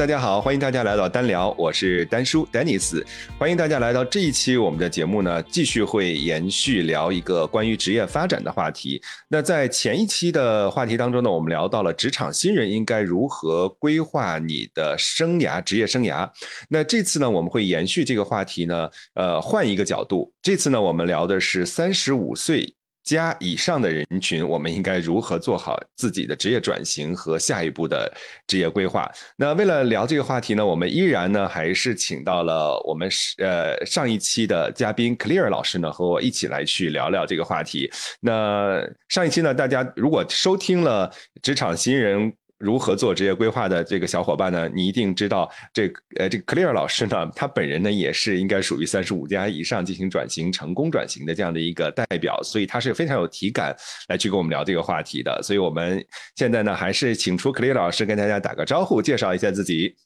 [0.00, 3.04] 大家好，欢迎大家来到单聊，我是丹叔 Dennis，
[3.38, 8.98] 欢迎大家来到这一期我们的节目呢，继续会延续聊一个关于职业发展的话题。
[9.28, 16.26] 那在前一期的话题当中呢，我们聊到了职场新人应该如何规划你的生涯、职业生涯。
[16.70, 22.74] 那这次呢，我们会延续这个话题呢，呃，换一个角度，这次呢，我们聊的是三十五岁。
[23.02, 28.12] 加以上的人群，我们应该如何做好自己的职业转型和下一步的
[28.46, 29.10] 职业规划？
[29.36, 33.08] 那为了聊这个话题呢，我们依然呢还是请到了我们
[33.38, 37.90] 呃上一期的嘉宾 Clear 老师呢，和我一起来去聊聊这个话题。
[38.20, 41.10] 那上一期呢，大家如果收听了
[41.42, 42.32] 职场新人。
[42.60, 44.70] 如何做职业规划的这个小伙伴呢？
[44.74, 53.74] 你一定知道，这呃，这个 Clear 老师呢， 他本人呢也是应该属于三十五加以上进行转型成功转型的这样的一个代表，所以他是非常有体感
[54.08, 55.42] 来去跟我们聊这个话题的。
[55.42, 56.04] 所以我们
[56.36, 59.96] 现在呢，还是请出 Clear 老师跟大家打个招呼，介绍一下自己。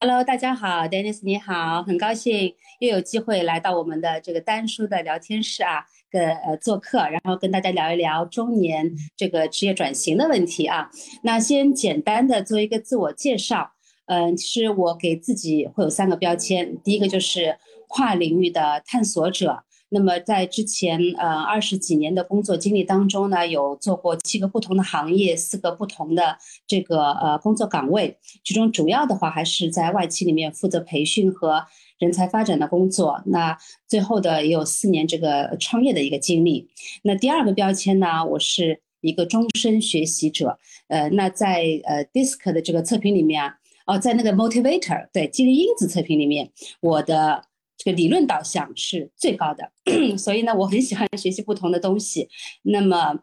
[0.00, 5.84] Hello，大家好，Dennis 你好，很高兴又有机会来到我们的这个单书的聊天室啊。
[6.10, 10.90] 个呃做客，然后跟大家聊一聊中年这个职业转型的问题啊。
[11.22, 13.72] 那先简单的做一个自我介绍，
[14.06, 17.56] 嗯，其实我给自己会有三个标签，第一个就是
[17.88, 19.64] 跨领域的探索者。
[19.90, 31.66] 那么在之前呃二十几年的工作经历当中呢，有做过七个不同的行业，四个不同的这个呃工作岗位，其中主要的话还是在外企里面负责培训和。
[32.00, 36.66] 人才发展的工作，那最后的也有四年这个创业的一个经历。
[37.02, 40.58] 那第二个标签呢，我是一个终身学习者。
[40.88, 47.44] 呃，那在呃 DISC 的这个测评里面啊，哦，在那个 Motivator 对激励因子测评里面，我的
[47.82, 49.72] 这个理论导向是最高的。
[50.18, 52.28] 所以呢，我很喜欢学习不同的东西。
[52.62, 53.20] 那么，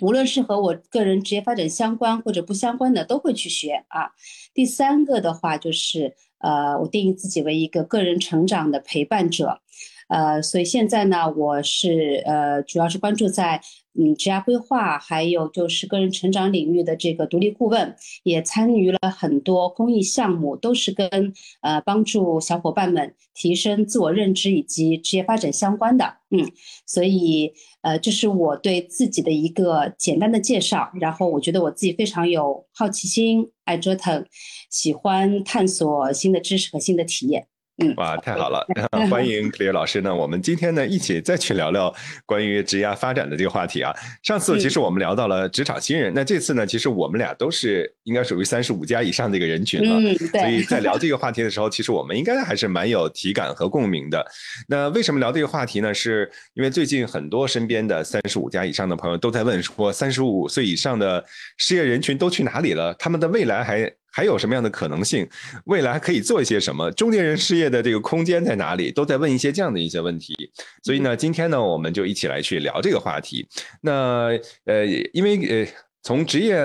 [0.00, 4.12] 无论是和我个人职业发展相关或者不相关的，都会去学啊。
[4.52, 6.14] 第三个的话就是。
[6.38, 9.62] 呃，我定义自己为一个个人成长的陪伴者，
[10.08, 13.60] 呃，所以现在呢，我是呃，主要是关注在。
[13.98, 26.18] 嗯，职业规划还有就是个人成长领域的这个独立顾问，也参与了很多公益项目，都是跟呃帮助小伙伴们提升自我认知以及职业发展相关的。
[26.28, 26.46] 嗯，
[26.84, 30.90] 所以呃，这是我对自己的一个简单的介绍。
[31.00, 34.26] 然后我觉得我自己非常有好奇心，爱折腾，
[34.68, 37.46] 喜欢探索新的知识和新的体验。
[37.78, 38.66] 嗯，哇，太好了！
[39.10, 40.14] 欢迎 Clear 老师呢。
[40.14, 41.94] 我们今天呢，一起再去聊聊
[42.24, 43.94] 关于职业发展的这个话题啊。
[44.22, 49.96] 上次其实我们聊到了职场新人，那这次呢，其实我们俩都是应该属于三十五加以上的一个人群了。
[50.00, 54.24] 嗯，所以在聊 这个话题的时候，其实我们应该还是蛮有体感和共鸣的。
[54.66, 55.92] 那为什么聊这个话题呢？
[55.92, 61.22] 是因为最近很多身边的三十五加以上的朋友都在问说，三十五岁以上的
[61.58, 62.94] 失业人群都去哪里了？
[62.94, 63.92] 他们的未来还？
[64.16, 65.28] 还有什么样的可能性？
[65.66, 66.90] 未来可以做一些什么？
[66.92, 68.90] 中年人失业的这个空间在哪里？
[68.90, 70.34] 都在问一些这样的一些问题。
[70.82, 73.46] 所以呢，今天呢，我们就一起来去聊这个话题。
[73.82, 74.30] 那
[74.64, 75.70] 呃，因为呃，
[76.02, 76.56] 从职业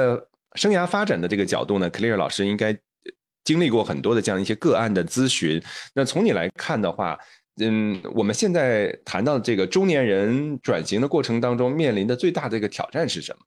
[0.55, 2.73] 生涯发展的这个角度呢，Clear 老师应该
[3.43, 5.61] 经历过很多的这样一些个案的咨询。
[5.93, 7.19] 那从你来看的话，
[7.59, 13.45] 嗯，我们现在谈到这个中年人转型的过程当中，面临的最大的一个挑战是什么？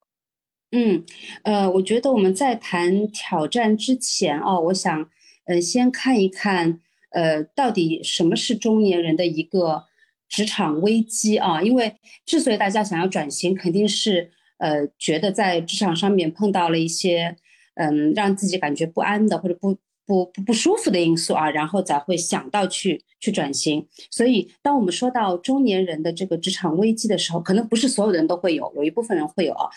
[0.77, 1.05] 嗯，
[1.45, 5.09] 呃，我觉得我们在谈挑战之前啊，我想，
[5.45, 6.81] 呃，先看一看，
[7.11, 9.85] 呃，到底什么是中年人的一个
[10.29, 11.63] 职场危机啊？
[11.63, 11.95] 因为
[12.27, 17.37] 之所以大家想要转型，肯定是呃，觉得在职场上面碰到了一些，
[17.75, 19.79] 嗯，让自己感觉不安的或者不。
[20.07, 23.87] 不不不舒服的因素啊，然后才会想到去去转型。
[24.11, 29.69] 所以，当我们说到中年人的这个职场危机的时候，可能不是所有人都会有，有一部分人会有啊。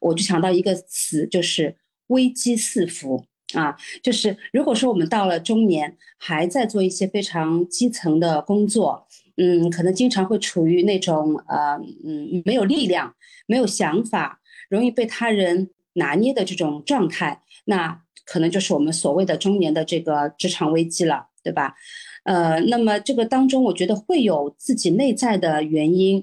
[0.00, 1.76] 我就想到一个词，就是
[2.08, 3.24] 危机四伏
[3.54, 3.76] 啊。
[4.02, 13.14] 就是如果说我们到了中年，还在做一些非常基层的工作，嗯，可能经常会处于那种呃嗯没有力量、
[13.46, 18.02] 没有想法、容易被他人拿捏的这种状态，那。
[18.26, 21.74] 可能就是我们所谓的中年的这个职场危机了，对吧？
[22.24, 26.22] 呃，那么这个当中，我觉得会有自己内在的原因，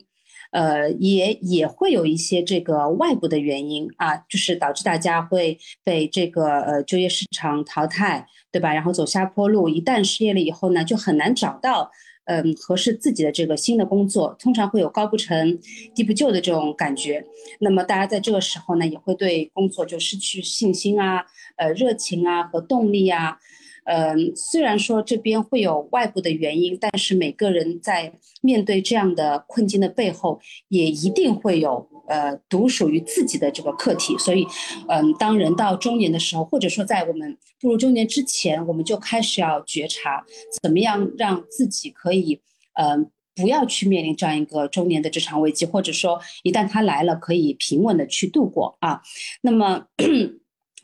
[0.52, 8.74] 呃，也也会有一些这个外部的原因啊，就是导致大家会被这个呃就业市场淘汰，对吧？
[8.74, 11.90] 然后走下坡路，一旦失业了以后呢，就很难找到。
[12.26, 15.60] 嗯，合适自己的这个新的工作，通常会有高不成
[15.94, 17.26] 低不就的这种感觉。
[17.60, 21.26] 那么大家在这个时候呢，也会对工作就失去信心啊，
[21.58, 23.38] 呃，热情啊和动力啊。
[23.86, 30.40] 嗯，虽然说这边会有外部的原因，但是每个人在面对这样的困境的背后，
[30.70, 34.18] 也一定会有呃独属于自己的这个课题。
[34.18, 34.48] 所以，
[34.88, 40.24] 嗯，当人到中年的时候，或者说在我们步入中年之前，我们就开始要觉察，
[40.62, 42.40] 怎么样让自己可以，
[42.80, 49.02] 嗯，不要去面临这样一个中年的职场危机，或者说一旦它来了，可以平稳的去度过啊。
[49.42, 49.88] 那么。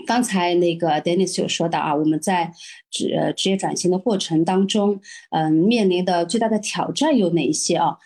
[0.07, 2.51] 刚才那个 Dennis 有说到啊，我们在
[2.89, 4.99] 职职业转型的过程当中，
[5.31, 7.97] 嗯，面临的最大的挑战有哪一些啊？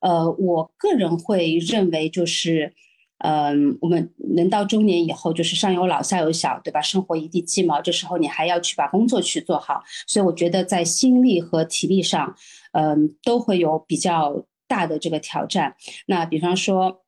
[0.00, 2.72] 呃，我个人会认为就是，
[3.18, 6.80] 嗯，我们人到中年以后，就是上有老下有小，对吧？
[6.80, 12.34] 生活一地鸡毛，这时候你还要去把工作去做好，所以我觉得在心力和体力上，
[12.72, 15.74] 嗯，都会有比较大的这个挑战。
[16.06, 17.02] 那比方说，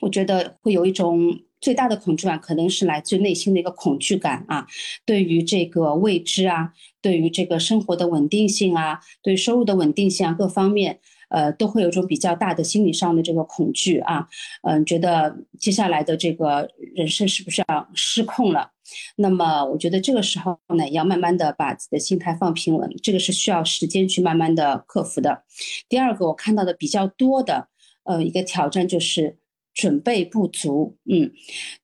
[0.00, 1.40] 我觉得会有一种。
[1.64, 4.66] 最大的恐惧感可能是来自内心的一个恐惧感啊，
[5.06, 11.00] 对于这个未知啊，对于这个生活的稳定性啊，对收入的稳定性啊，各方面，
[11.30, 14.28] 呃，都会有种比较大的心理上的这个恐惧啊，
[14.62, 18.72] 嗯，觉得接下来的这个人生是不是要失控了？
[19.16, 25.44] 那么，我觉得这个时候呢，要慢慢的把自己的心态放平稳，这个是需要时间去慢慢的克服的。
[25.88, 27.68] 第二个，我看到的比较多的，
[28.04, 29.38] 呃，一个挑战就是。
[29.74, 31.32] 准备不足，嗯，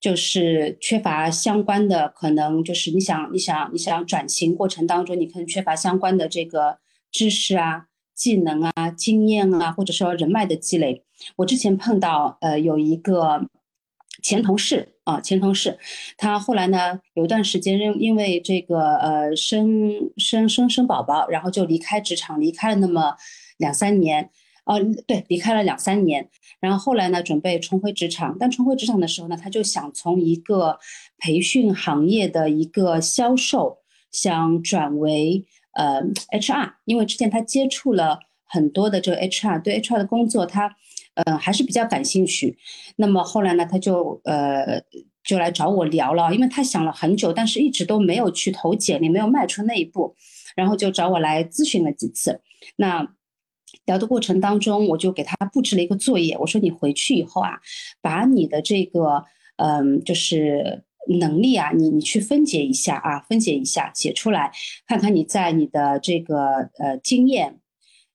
[0.00, 6.78] 就是缺乏相关的，可能就是你想你想你想转型过程当中，你可能缺乏相关的这个
[7.10, 11.04] 知识啊、技能啊、经验啊，或者说人脉的积累。
[11.36, 13.48] 我之前碰到呃有一个
[14.22, 15.76] 前同事啊，前同事，
[16.16, 23.16] 他后来呢有一段时间因因为这个呃生生生生宝宝，然后就离开职场，离开了那么
[23.58, 24.30] 两三年。
[24.64, 26.28] 哦，对，离开了两三年，
[26.60, 28.36] 然后后来呢，准备重回职场。
[28.38, 30.78] 但重回职场的时候呢，他就想从一个
[31.18, 33.78] 培训行业的一个销售，
[34.10, 36.02] 想转为呃
[36.32, 40.76] HR，因为之前他接触了很多的这个 HR，对 HR 的工作他
[41.14, 42.58] 呃还是比较感兴趣。
[42.96, 44.82] 那么后来呢，他就呃
[45.24, 50.14] 就来找我聊了，因为他想了很久，但是一直都没有去投简历，没有迈出那一步，
[50.56, 52.40] 然后就找我来咨询了几次。
[52.76, 53.14] 那
[53.90, 56.36] 聊的过程当中，我就给他布置了一个作业。
[56.38, 57.58] 我说你回去以后啊，
[58.00, 59.24] 把你的这个
[59.56, 60.84] 嗯，就是
[61.18, 64.52] 能力啊，你你去分解一下啊，分解一下，写出来，
[64.86, 67.58] 看看你在你的这个呃经验、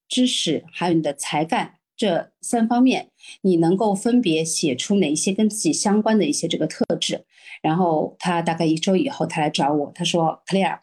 [0.07, 3.09] 知识还有你的才干这三方面，
[3.41, 7.25] 你能够分别写出哪一些跟自己相关的一些这个特质。
[7.61, 10.79] 然后他大概一周以后，他来找我，他说：“Clear，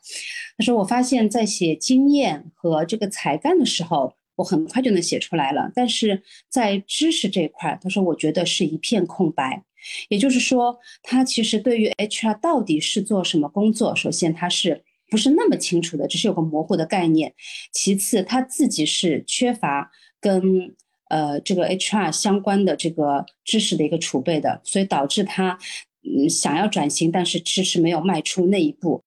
[0.59, 9.65] 他说我发现，在写经验和这个才干的时候。”我很快就能写出来了，但是在知识这一块，他说我觉得是一片空白。
[10.09, 17.35] 也就是说，他其实对于 HR 到底是做什么工作，首先他是不是那么清楚的，只是有个模糊的概念。
[17.73, 19.91] 其次，他自己是缺乏
[20.21, 20.75] 跟
[21.09, 25.59] 呃这个 HR 相关的这个知识的一个储备的，所以导致他
[26.05, 29.03] 嗯想要转型，但是迟迟没有迈出那一步。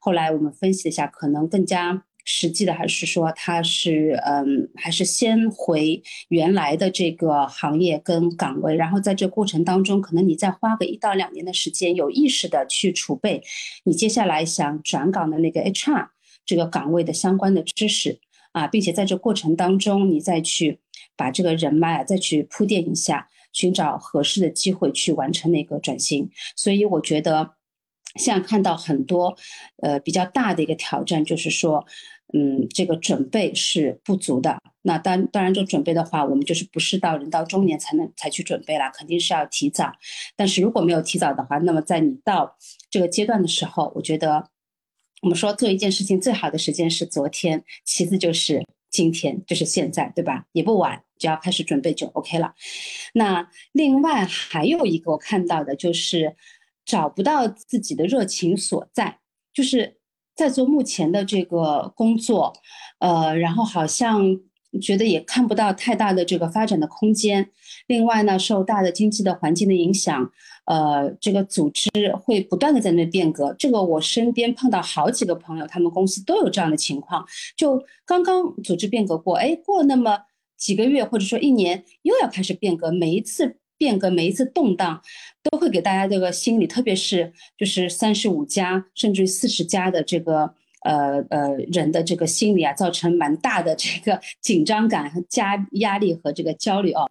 [0.00, 2.02] 后来我们分析了一下，可能更加。
[2.28, 13.44] 实际的还是说他是嗯，还是先回原来的这个行业跟岗位，然后在这过程当中，可能你再花个一到两年的时间，有意识的去储备
[13.84, 16.08] 你接下来想转岗的那个 HR
[16.44, 18.18] 这个岗位的相关的知识
[18.50, 20.80] 啊，并且在这过程当中，你再去
[21.16, 26.28] 把这个人脉啊再去铺垫一下，寻找合适的机会去完成那个转型。
[26.56, 27.52] 所以我觉得
[28.16, 29.36] 现在看到很多
[29.80, 31.86] 呃比较大的一个挑战，就是说。
[32.32, 34.58] 嗯，这个准备是不足的。
[34.82, 39.92] 那当当然，这准备的话，我们就是不是到人到中年才能才去准备了，肯定是要提早。
[40.34, 42.56] 但是如果没有提早的话，那么在你到
[42.90, 44.50] 这个阶段的时候，我觉得
[45.22, 50.46] 我们说做一件事情最好的时间是昨天，其次就是今天，就是现在，对吧？
[50.52, 52.54] 也不晚，只要开始准备就 OK 了。
[53.14, 56.34] 那另外还有一个我看到的就是
[56.84, 59.20] 找不到自己的热情所在，
[59.52, 59.95] 就是。
[60.36, 62.52] 在做目前的这个工作，
[62.98, 64.38] 呃，然后好像
[64.82, 67.50] 觉得也看不到太大的这个发展的空间。
[67.86, 70.30] 另外呢，受大的经济的环境的影响，
[70.66, 71.88] 呃，这个组织
[72.20, 73.54] 会不断的在那变革。
[73.58, 77.24] 这个我身边碰到好几个朋友，他们公司都有这样的情况，
[77.56, 80.18] 就刚刚组织变革过，哎，过了那么
[80.58, 83.56] 几个月或者说一年，又要开始变革，每一次。
[83.78, 85.00] 变革每一次动荡，
[85.42, 97.04] 都会给大家这个心理，特别是就是三十五加甚至四十加的这个呃呃人的这个心理啊，造成蛮大的这个 紧张感和加压力和这个焦虑哦。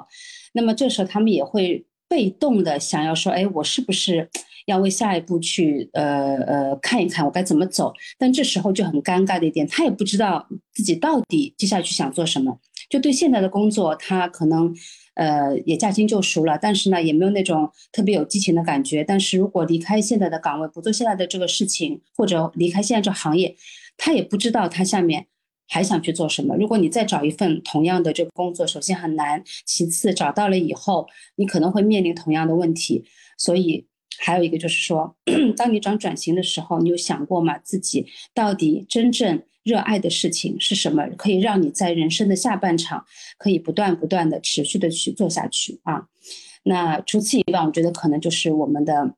[0.54, 4.30] 那么这时候他们也会被动的想要说，哎，我是不是
[4.68, 7.94] 要为下一步去呃呃看一看我该怎么走。
[8.18, 14.76] 但这时候就很尴尬的一点，他也不知道自己到底接下去想做什么，就对现在的工作他可能
[15.16, 19.04] 呃也驾轻就熟了，但是呢也没有那种特别有激情的感觉。
[19.04, 23.56] 但是如果离开现在的岗位，不做现在的这个事情，或者离开现在这行业，
[23.98, 25.28] 他也不知道他下面。
[25.68, 26.56] 还想去做什么？
[26.56, 33.04] 如果你再找一份同样的这个工作，首先很难，其次找到了以后，你可能会面临同样的问题。
[33.36, 33.88] 所以
[34.20, 35.16] 还有一个就是说，
[35.58, 37.58] 当你转转型的时候，你有想过吗？
[37.58, 41.06] 自己到底真正热爱的事情是什么？
[41.18, 43.06] 可以让你在人生的下半场
[43.38, 46.08] 可以不断不断的持续的去做下去啊？
[46.64, 49.16] 那除此以外，我觉得可能就是我们的，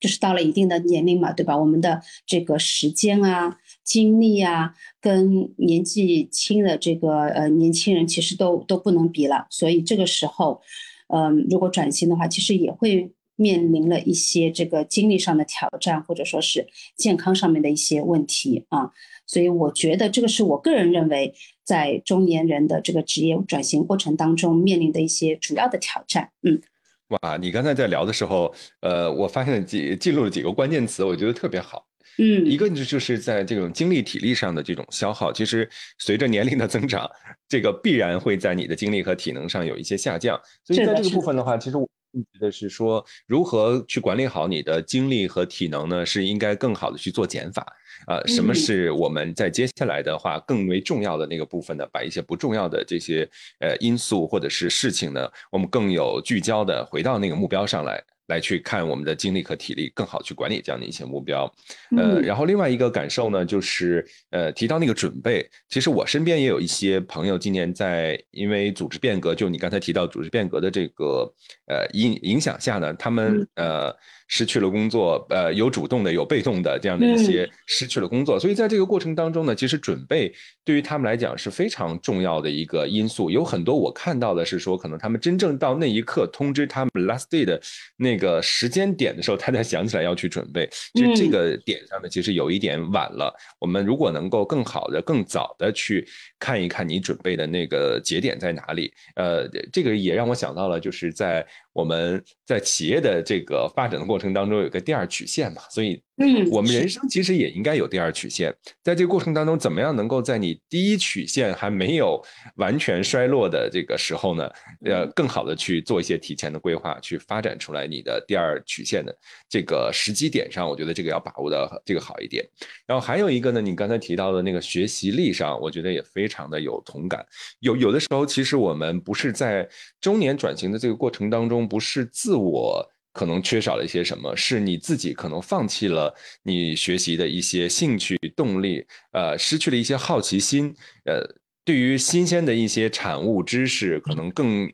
[0.00, 1.56] 就是到了一定的年龄嘛，对吧？
[1.56, 3.58] 我们的这个时间啊。
[3.84, 10.62] 经历啊，跟年纪轻的这个呃年轻人其实都都不能比了，所以这个时候，
[11.08, 18.90] 嗯，如果转型的话，其实也会面临了一些这个精力上的挑战，或者说是健康上面的一些问题啊。
[19.34, 26.30] 所以我觉得这个是我个人认为在中年人的这个职业转型过程当中面临的一些主要的挑战。
[26.42, 26.60] 嗯，
[27.08, 31.84] 哇，你刚才在聊的时候，呃，我发现记记录了几个关键词，我觉得特别好。
[32.18, 37.10] 嗯，一个就就是在这种精力体力上的这种消耗，其实随着年龄的增长，
[37.48, 40.40] 这个必然会在你的精力和体能上有一些下降。
[40.62, 41.76] 所以在这个部分的话，其实
[42.14, 46.06] 我觉得是说，如何去管理好你的精力和体能呢？
[46.06, 47.66] 是应该更好的去做减法。
[48.06, 51.84] 啊，什么是我们在接下来的话更为重要的那个部分呢？
[51.92, 53.28] 把一些不重要的这些
[53.58, 58.02] 呃因素或者是事情呢，我们更有聚焦的回到那个目标上来。
[58.26, 61.52] 来去看我们的精力和体力，更好去管理这样的一些目标，
[61.96, 71.32] 呃，然后另外一个感受呢，就是呃提到那个准备，其实我身边也有一些朋友今年在因为组织变革，就你刚才提到组织变革的这个
[71.66, 73.94] 呃影影响下呢，他们呃。
[74.28, 80.32] 失去了工作，呃，有主动的，有被动的，这样的一些失去了工作，所以在这个过程当中呢，其实准备
[80.64, 83.30] 对于他们来讲是非常重要的一个因素。
[83.30, 87.60] 有很多我看到的是说，可能他们真正到那一刻通知他们 last day 的
[87.96, 90.68] 那个时间点的时候，他才想起来要去准备。
[90.94, 93.34] 就这个点上呢，其实有一点晚了。
[93.58, 96.06] 我们如果能够更好的、更早的去
[96.38, 101.46] 看一看你准备的那个节点在哪里，呃，这个也让我想到了，就是在。
[101.74, 106.02] 我们在企业的这个发展的过程当中，有个第二曲线嘛，所以。
[106.16, 108.54] 嗯，我们人生其实也应该有第二曲线，
[108.84, 114.48] 在这个过程当中，怎么样能够在你第一曲线还没有完全衰落的这个时候呢，
[114.84, 119.12] 呃，更好的去做一些提前的规划，去发展出来你的第二曲线的
[119.48, 122.48] 这个时机点上，我觉得这个要把握的这个好一点。
[122.86, 127.26] 然后还有一个呢，你刚才提到的那个学习力上，我觉得也非常的有同感。
[127.58, 129.68] 有有的时候，其实我们不是在
[130.00, 132.88] 中年转型的这个过程当中，不是自我。
[133.14, 134.36] 可能缺少了一些什么？
[134.36, 140.74] 是你自己可能放弃了你学习的一些兴趣动力，呃，失去了一些好奇心，
[141.06, 141.22] 呃，
[141.64, 144.68] 对于新鲜的一些产物知识，可能更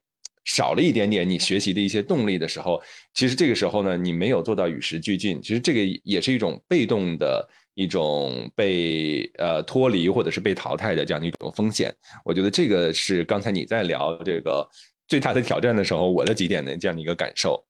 [0.47, 2.83] 少了一点点你学习的一些动力的时候，
[3.13, 11.95] 其实这个时候呢，你没有做到与时俱进，其实这个也是一种被动的一种被呃脱离或者是被淘汰的这样的一种风险。
[12.25, 14.67] 我觉得这个是刚才你在聊这个
[15.07, 17.63] 最大的挑战的时候，我的几点的这样的一个感受。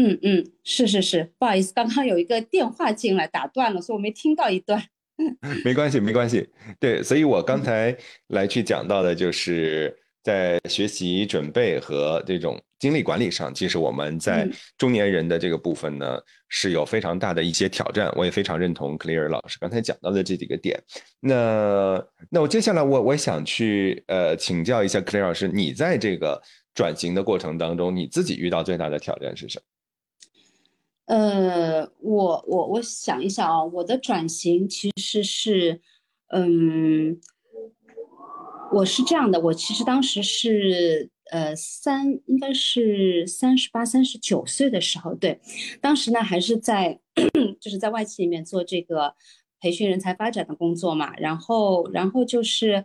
[0.00, 4.80] 嗯嗯，是是是，不好意思，刚刚有一个电话进来打断了，所以我没听到一段。
[5.64, 6.48] 没关系，没关系。
[6.78, 7.96] 对，所以我刚才
[8.28, 16.16] 来去讲到的，就是在学习准备和这种精力管理上，其实我们在中年人的这个部分呢，
[16.48, 18.08] 是有非常大的一些挑战。
[18.14, 20.80] 我也非常认同 Clear 老师刚才讲到的这几个点。
[21.18, 22.00] 那
[22.30, 26.40] 那我接下来我我想去呃请教一下 Clear 老师，你在这个
[26.72, 29.64] 转型的过程当中，你自己遇到最大的挑战是什么？
[31.08, 35.80] 呃，我我我想一想啊，我的转型其实是，
[36.28, 37.18] 嗯，
[38.72, 45.40] 我是这样的，我其实当时是呃三，应该是三十八、三十九岁的时候，对，
[45.80, 47.00] 当时呢还是在
[47.60, 49.14] 就是在外企里面做这个
[49.60, 52.84] 培训人才发展的工作嘛，然后然后就是。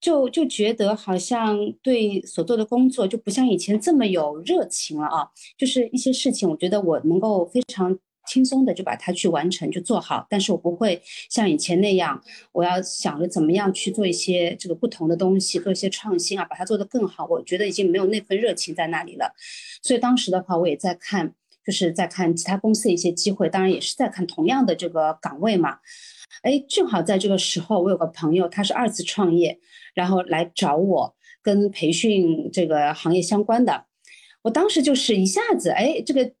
[0.00, 5.28] 就就觉得好像对所做的工作就不像以前这么有热情了啊，
[5.58, 17.26] 就是一些事情，我觉得我能够非常轻松的就把它去完成，就做好，但是我不会像以前那样，我要想着怎么样去做一些这个不同的东西，做一些创新啊，把它做得更好。
[17.26, 19.34] 我觉得已经没有那份热情在那里了，
[19.82, 21.34] 所以当时的话，我也在看，
[21.66, 25.78] 就是在看其他公司的一些机会，当然也是在看同样的这个岗位嘛。
[26.42, 29.58] 哎，正好在这个时候，我有个朋友，他是二次创业，
[29.94, 33.86] 然后来找我，跟培训这个行业相关的。
[34.42, 36.32] 我当时就是一下子，哎，这个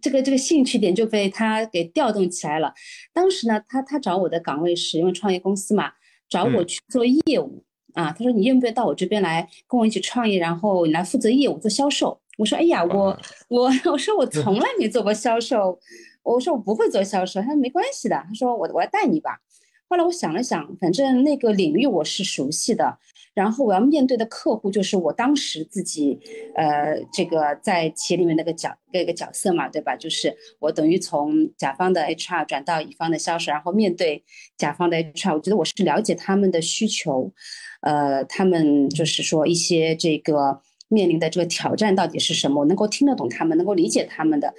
[0.00, 2.72] 这个这个兴趣点就被他给调动起来了。
[3.12, 5.90] 当时呢，他他找我的岗位是因为创业公司嘛，
[6.28, 8.12] 找我去做业务啊。
[8.12, 12.20] 他说你愿不愿意到我这边来跟我一起创业，然后你来负责业务做销售？
[12.38, 13.18] 我说哎呀，我
[13.48, 15.78] 我 我说我从来没做过销售，
[16.22, 17.40] 我说我不会做销售。
[17.40, 19.40] 他说没关系的，他说我我要带你吧。
[19.88, 22.96] 后来我想了想，反正那个领域我是熟悉的，
[23.34, 26.16] 然后我要面对的客户就是我当时自己，
[26.54, 29.96] 呃，这个在企业里面那个角那个角色嘛，对吧？
[29.96, 34.22] 就是我等于从甲方的 HR 转到乙方的销售，然后面对
[34.56, 37.32] 甲方的 HR，我觉得我是了解他们的需求，
[37.80, 44.52] 呃，他们就是说一些这个面临的这个挑战到底是什么，我能够听得懂他们，能够理解他们的。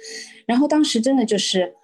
[0.46, 1.74] 然后当时真的就是，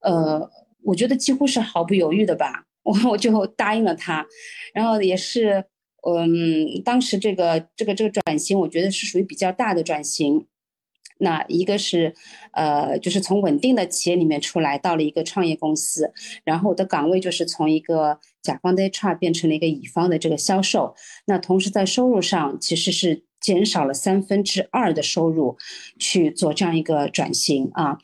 [0.00, 0.50] 呃，
[0.82, 2.64] 我觉得几乎是毫不犹豫的吧。
[2.84, 4.24] 我我就答应了他，
[4.72, 5.64] 然后也是，
[6.08, 10.46] 嗯，当时这个这个这个转型，我觉得是属于比较大的转型。
[11.18, 12.14] 那一个是，
[12.52, 16.12] 呃，就是从稳定的企业里面出来，到了一个创业公司，
[16.44, 20.94] 然后我的岗位就是从一个甲方的 HR 变成了一个乙方的这个销售。
[21.24, 25.56] 那同时在收入上其实是减少了三分之二的收入
[25.98, 27.98] 去做这样一个转型啊，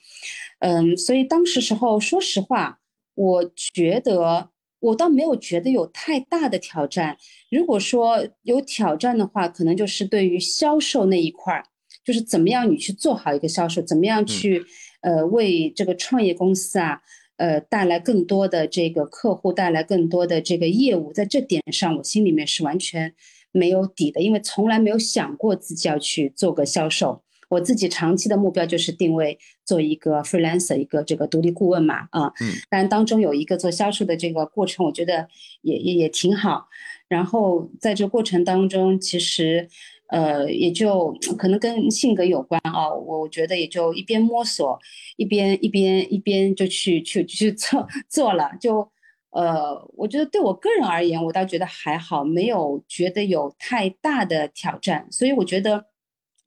[0.61, 2.79] 嗯，所以当时时候说实话，
[3.15, 4.51] 我觉得。
[4.83, 7.17] 我倒没有觉得有太大的挑战。
[7.53, 11.63] 如果说有挑战的话，可能就是对于销售那一块儿，
[12.05, 14.65] 就是怎么样你去做好一个销售，怎么样去
[15.03, 17.01] 呃为这个创业公司啊
[17.37, 21.13] 呃带来更多的这个客户，带来更多的这个业务。
[21.13, 23.15] 在这点上，我心里面是完全
[23.53, 27.23] 没有底的，因为从来没有想过自己要去做个销售。
[27.49, 35.29] 我自己长期的目标就是定位做一个 freelancer，一个这个独立顾问嘛，啊，嗯，但当中有一个做销售的这个过程，我觉得
[35.61, 36.67] 也也也挺好。
[37.09, 39.69] 然后在这过程当中，其实，
[40.09, 42.91] 呃，也就可能跟性格有关啊。
[42.91, 44.79] 我觉得也就一边摸索，
[45.19, 48.53] 一边一边一边就去去去做做了。
[48.59, 48.91] 就，
[49.33, 55.07] 呃，我觉得对我个人而言，我倒觉得还好，没有觉得有太大的挑战。
[55.11, 55.87] 所以我觉得。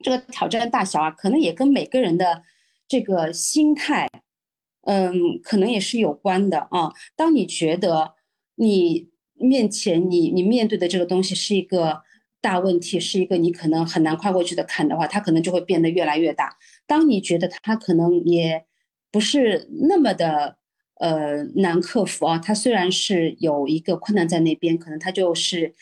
[0.04, 2.44] 这个挑战大小啊，可能也跟每个人的
[2.86, 4.10] 这个心态，
[4.82, 6.92] 嗯，可能也是有关的啊。
[7.16, 8.14] 当你觉得
[8.56, 12.02] 你面前你你面对的这个东西是一个
[12.42, 16.58] 大问题，是一个你可能很难跨过去的坎的话，它可能就会变得越来越大。
[16.86, 18.66] 当你觉得它可能也
[19.10, 20.58] 不是那么的
[21.00, 25.74] 呃难克服啊，它虽然是有一个困难在那边，可能它就是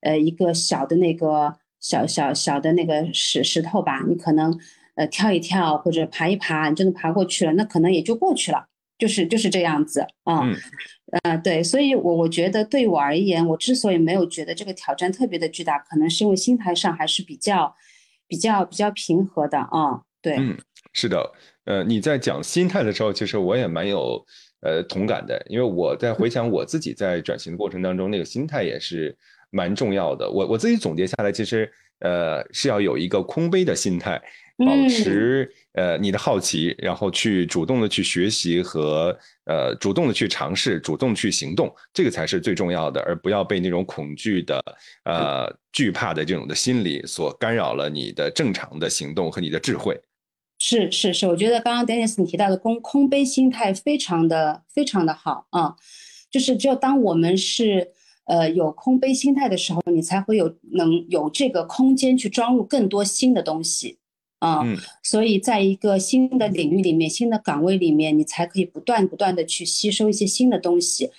[0.00, 1.56] 呃一个小的那个。
[1.82, 4.56] 小小小的那个石石头吧，你可能
[4.94, 10.48] 呃跳一跳或者爬一爬，你真的爬过去了，那可能也就过去了，就是就是这样子啊，
[11.24, 17.74] 呃对，所以我我觉得对我而言，我之所以没有觉得这个挑战特别的巨大，可能是因为心态上还是比较
[18.28, 20.56] 比较比较平和的啊，对，嗯，
[20.92, 21.32] 是的，
[21.64, 24.24] 呃，你在讲心态的时候，其实我也蛮有
[24.62, 29.14] 呃同感的，因为我在回想我自己在转型的过程当中，那个心态也是。
[29.54, 34.18] 蛮重要的，我我自己总结下来，其实呃是要有一个空杯的心态，
[34.56, 44.58] 保持呃你的好奇，然后去主动的去学习和呃主动的去尝试，主动去行动，这个才是最重要的，而不要被那种恐惧的
[45.04, 49.94] 呃惧怕的这种的心理所干扰了你的正常的行动和你的智慧。
[50.64, 55.74] 是是是，我觉得刚刚 Dennis 你提到的空空杯心态非常的非常的好啊，
[56.30, 57.92] 就是只有当我们是。
[58.24, 63.98] 呃，有空杯心态的时候，你才会有能有这个空间去装入更多新的东西，
[64.38, 64.62] 啊，
[65.02, 71.10] 所以在一个新的领域里面、新的岗位里面，你才可以不断不断的去吸收一些新的东西，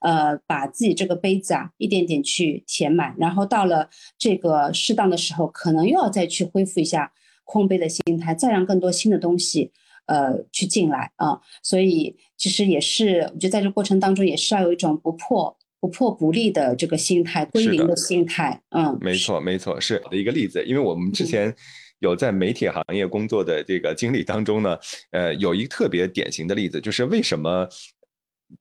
[0.00, 7.12] 呃，把自己这个杯子啊一点点去填满，然后到了这个适当的时候，可能又要再去恢复一下
[7.52, 9.70] 空杯的心态，再让更多新的东西
[10.06, 15.56] 呃去进来啊，所以其实也是，我觉得在这过程当中也是要有一种不破。
[15.82, 20.62] 不破不立的这个心态，归零的心态，嗯，没错，没错，是的一个例子。
[20.64, 21.52] 因为我们之前
[21.98, 24.78] 有在媒体行业工作的这个经历当中呢，
[25.10, 27.68] 呃，有一个特别典型的例子，就是为什么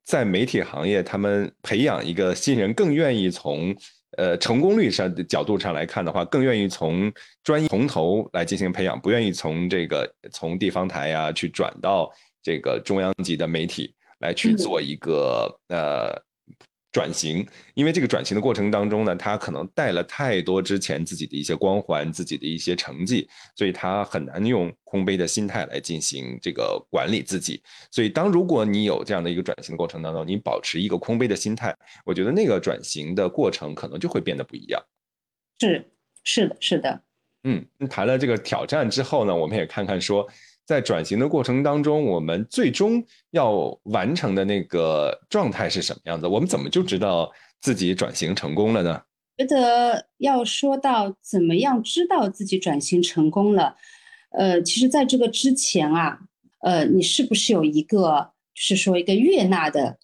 [0.04, 3.76] 在媒体行业，他们培养一个新人更愿意从
[4.18, 7.12] 呃成功率上的角度上来看的话，更愿意从
[7.44, 16.22] 专业从头来进行培养，不愿意从这个从地方台呀去转到这个中央级的媒体来去做一个呃。
[16.92, 27.62] 转型，因为这个转型的过程当中呢，他可能带了太多之前自己的一些光环、自己的一些成绩，所以他很难用空杯的心态来进行这个管理自己。
[27.92, 31.74] 所以，当如果你有这样的一个转型的过程当中，你保持一个空杯的心态，
[32.06, 34.84] 我觉得那个转型的过程可能就会变得不一样。
[35.60, 35.90] 是，
[36.24, 37.02] 是的，是的。
[37.44, 40.28] 嗯，谈了这个挑战之后呢，我们也看看说，
[40.66, 46.28] 在转型的过程当中，我们最终要完成的那个状态是什么样子？
[46.28, 49.02] 我们怎么就知道自己转型成功了呢？
[49.38, 53.76] 觉得要说到怎么样知道自己转型成功了，
[54.32, 56.20] 呃，其实在这个之前啊，
[56.62, 59.98] 呃，你是不是有一个就是说一个悦纳的，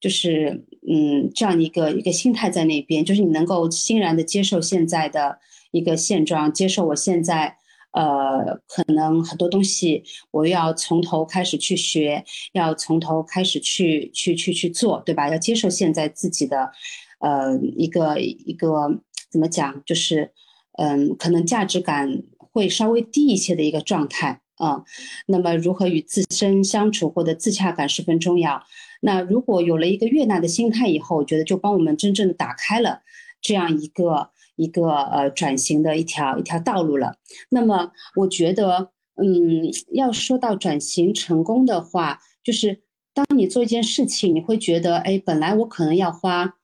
[0.00, 5.38] 就是嗯这样一个一个心态在那边，就是你能够欣然的接受现在的
[5.72, 7.58] 一个现状，接受我现在。
[7.94, 10.02] 呃，可能很多东西
[10.32, 15.30] 我要从头开始去学，要从头开始去去去去做，对吧？
[15.30, 16.72] 要接受现在自己的，
[17.20, 20.32] 呃，一个一个怎么讲，就是
[20.76, 24.82] 嗯，可能价值感会稍微低一些的一个状态啊。
[25.26, 28.60] 那么，如何与自身相处，获得自洽感十分重要。
[29.02, 33.02] 那如果有了一个悦纳的心态以后，我觉得就帮我们真正的打开了
[33.40, 34.30] 这样一个。
[34.56, 37.16] 一个呃转型的一条一条道路了。
[37.50, 46.54] 那么我觉得，嗯，要说到转型成功的话，就是当你做一件事情，你会觉得，哎，本来我可能要花，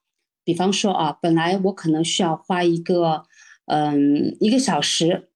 [0.45, 3.25] 比方说啊，本来我可能需要花一个，
[3.67, 5.29] 嗯，一个小时，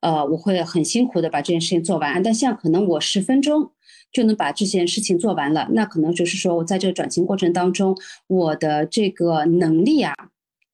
[0.00, 2.22] 呃，我会很辛苦的把这件事情做完。
[2.22, 3.72] 但现在可能我十分钟
[4.12, 10.14] 就能把这件事情做完了，那可能就是说我在这个转型过程当中，我的这个能力啊。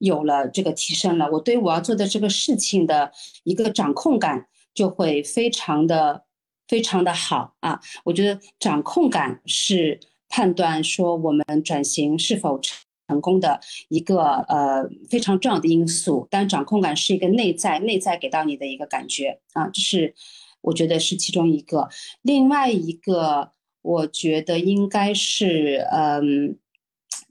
[0.04, 3.10] 有了这个提升了，我对我要做的这个事情的
[3.42, 6.24] 一个掌控感就会非常的
[6.68, 7.80] 非常的好啊！
[8.04, 16.28] 我觉得掌控感是判断说我们转型是否成功的一个呃非常重要的因素。
[16.30, 20.14] 但掌控感是一个内在内在给到你的一个感觉啊，这是
[20.60, 21.88] 我觉得是其中一个。
[22.20, 26.58] 另外一个，我觉得应该是嗯，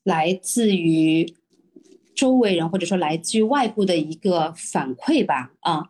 [0.03, 1.35] 来自于。
[2.15, 5.83] 周围人或者说来自于外部的一个反馈吧，啊，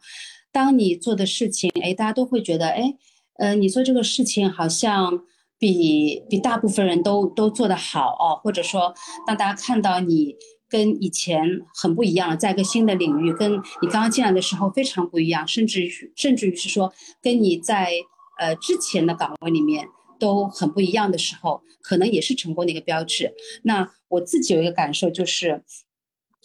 [0.51, 2.95] 当你做的事情，哎，大家都会觉得，哎，
[3.37, 5.23] 呃，你做这个事情好像
[5.59, 8.93] 比比大部分人都都做得好哦，或者说，
[9.25, 10.35] 当大家看到你
[10.69, 11.43] 跟以前
[11.75, 17.91] 很不一样了，在一个新的领域，跟你刚刚进来的时候非常不一样，甚至甚至于是说跟你在
[18.39, 19.87] 呃之前的岗位里面
[20.19, 23.33] 都很不一样的时候，可能也是成功的一个标志。
[23.63, 25.63] 那我自己有一个感受就是。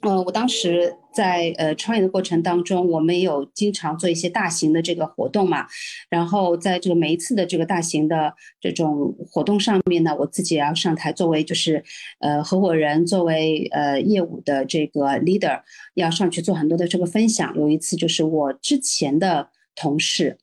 [0.03, 5.67] 呃，我当时在呃创业的过程当中，我们有经常做一些大型的这个活动嘛，
[6.09, 11.83] 然后在这个每一次的这个大型的这种活动上面呢，我自己也要上台作为就是
[12.21, 15.63] 呃合伙人，作为呃业务的这个 leader，
[15.95, 17.53] 要上去做很多的这个分享。
[17.57, 20.39] 有一次就是我之前的同事，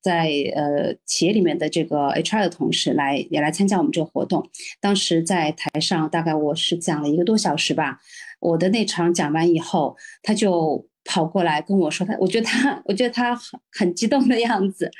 [0.00, 4.48] 在呃企业里面的这个 HR 的同事来也来参加我们这个活动，
[4.80, 7.98] 当时在台上大概我是讲了一个多小时吧。
[8.42, 14.90] 我的那场讲完以后，他就跑过来跟我说，他我觉得他，我觉得他很很激动的样子，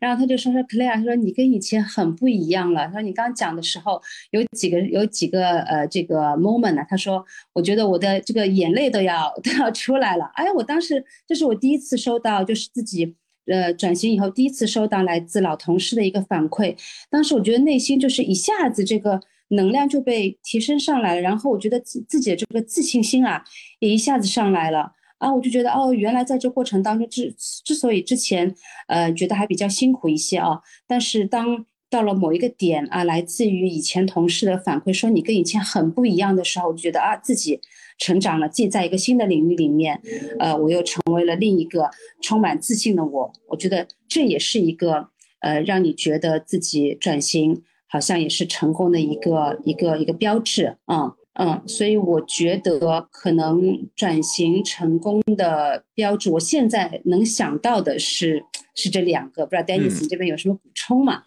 [0.00, 4.00] 然后他就说说 Claire，他说你跟以前很不一样了，他说你刚讲的时候
[4.30, 7.24] 有几个有几个呃这个 moment 呢，他说
[7.54, 13.14] 我觉得我的这个眼泪都要都要出来了，哎，我当时这是我第一次收到，就是自己
[13.46, 16.76] 呃转型以后第一次收到来自老同事的一个反馈，
[17.10, 19.20] 当时我觉得内心就是一下子这个。
[19.52, 23.44] 能量就被提升上来了，然后我觉得自自己的这个自信心啊，
[23.80, 27.32] 也一下子上来了啊，我就觉得哦，原来在这过程当中之
[27.64, 28.54] 之所以之前
[28.88, 37.60] 呃觉得还比较辛苦一些啊，但是当到了某一个点啊，来自于以前同事的反馈说你跟以前很不一样的时候，我就觉得啊自己
[37.98, 40.00] 成长了，自己在一个新的领域里面，
[40.38, 41.90] 呃，我又成为了另一个
[42.22, 45.08] 充满自信的我，我觉得这也是一个
[45.40, 47.62] 呃让你觉得自己转型。
[47.92, 58.42] 好像也是成功的一个一个一个标志，嗯嗯，所以我觉得可能转型成功的标志，我现在能想到的是
[58.74, 61.22] 是这两个，不知道 Dennis 你这边有什么补充吗？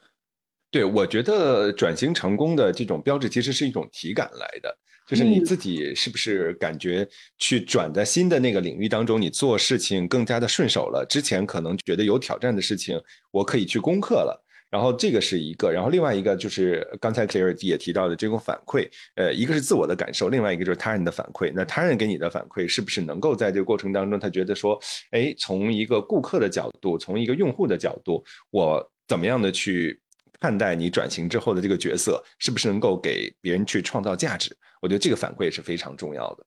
[0.71, 4.75] 对，我觉得转型成功的这种标志其实是一种体感来的，
[5.07, 12.99] 就是你自己是不是感觉去转在新的那个领域当中，你做事情更加的顺手了，之前可能觉得有挑战的事情，
[13.29, 14.44] 我可以去攻克了。
[14.71, 21.51] 然后这个是一个，然后另外一个就是刚才 Claire 也提到的这种反馈，呃，一个是自我的感受，另外一个就是他人的反馈。
[21.55, 24.77] 那他人给你的反馈是不是能够在这个过程当中，他觉得说，
[25.11, 29.97] 哎，从一个顾客的角度，从一个用户的角度，我怎么样的去
[30.41, 34.53] 看待你转型之后的这个角色，是不是能够给别人去创造价值？
[34.81, 36.45] 我觉得这个反馈是非常重要的。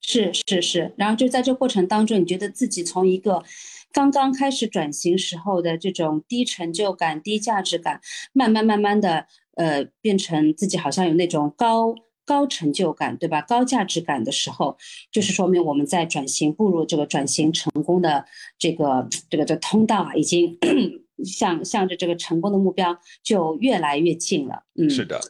[0.00, 3.44] 是是是，然后就在这过程当中，你觉得自己从一个。
[3.98, 8.00] 刚刚开始转型时候的这种低成就感、低价值感，
[8.32, 11.92] 慢慢慢慢的，呃，变成自己好像有那种高
[12.24, 13.42] 高成就感，对吧？
[13.42, 14.76] 高价值感的时候，
[15.10, 18.24] 就是说明我们在转型步入这个转型成功的
[18.56, 20.56] 这个这个这通道啊，已经
[21.26, 24.62] 向向着这个成功的目标就越来越近了。
[24.76, 25.20] 嗯，是的。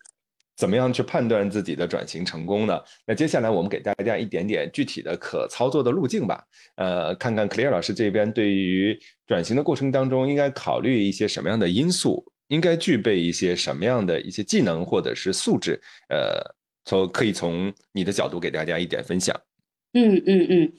[0.58, 2.76] 怎么样去判断自己的转型成功呢？
[3.06, 6.42] 那接下来我们给大家一点点具体的可操作的路径吧。
[6.74, 15.80] 呃，看看 Clear 老师这边对于转型的过程当中应该考虑一些什么样的因素，应该具备一些什么样的一些技能或者是素质。
[16.08, 16.42] 呃，
[16.84, 19.40] 从可以从你的角度给大家一点分享。
[19.94, 20.72] 嗯嗯嗯，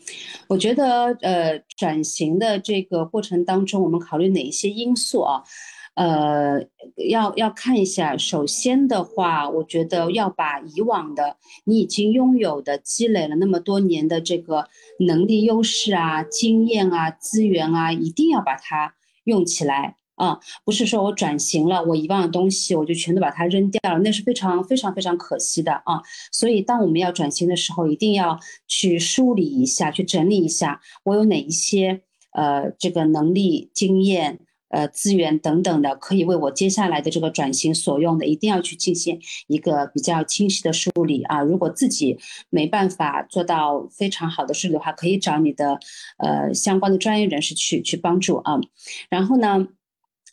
[0.50, 5.42] 我觉得呃，转型的这个过程当中，我们考虑哪一些因素啊？
[5.95, 6.62] 呃，
[7.10, 8.15] 要要看一下。
[8.15, 14.67] 首先的话，我觉得要把以往的你已经拥有的、积累了那么多年的这个
[14.99, 18.93] 能力、优势啊、经验啊、资源啊，一定要把它
[19.25, 20.39] 用起来啊！
[20.63, 26.02] 不是说我转型了，我遗忘的东西我就全都把它扔掉了，那是非常非常非常可惜的啊！
[26.32, 34.39] 所以，当我们要转型的时候，一定要去梳理一下，去整理一下，我有哪一些呃这个能力、经验。
[34.69, 41.41] 呃，资源等等的，可以为我接下来的这个转型所用的，一定要去进行一个比较清晰的梳理啊。
[41.41, 42.17] 如果自己
[42.49, 45.79] 没办法做到非常好的梳理的话，可以找你的
[46.17, 48.60] 呃相关的专业人士去去帮助啊。
[49.10, 49.67] 然后呢？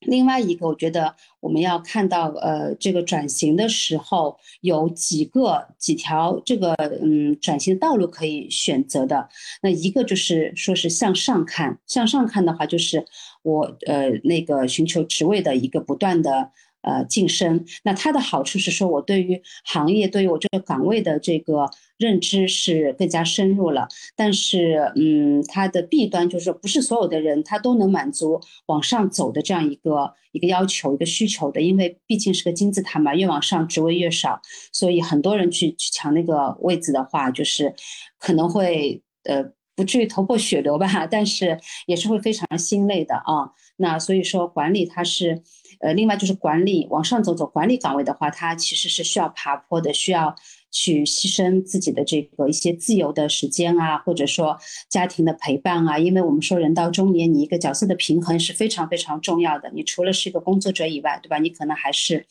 [0.01, 9.29] 另外一个，我觉得我们要看到，呃，这个转型的时候有几个几条这个嗯转型道路可以选择的。
[9.63, 13.07] 那一个就是说是向上看，向上看的话，就是
[13.43, 16.51] 我呃那个寻求职位的一个不断的。
[16.87, 21.69] 呃，晋升，那它的好处是说，我对于行业，对于我这个岗位的这个
[21.99, 23.89] 认知是更加深入了。
[24.15, 34.41] 但是，嗯，它的弊端就是，不是所有的人他都能满足往上走的这样一个一个要求、一个需求的，因为毕竟是个金字塔嘛，越往上职位越少，
[34.73, 37.75] 所以很多人去去抢那个位子的话，就是
[38.21, 39.45] 可能会呃
[39.75, 43.51] 不至于头破血流吧， 但是也是会非常心累的啊。
[43.77, 45.43] 那所以说，管理它是。
[45.79, 50.35] 呃，另外就是管理往上走走管理岗位的话，它其实是需要爬坡的，需要
[50.79, 54.59] 去牺牲自己的这个一些自由的时间啊，或者说
[54.91, 55.99] 家庭的陪伴啊。
[55.99, 59.71] 因为我们说人到中年，你一个角色的平衡是非常非常重要的。
[59.73, 61.39] 你除了是一个工作者以外，对吧？
[61.39, 62.27] 你可能还是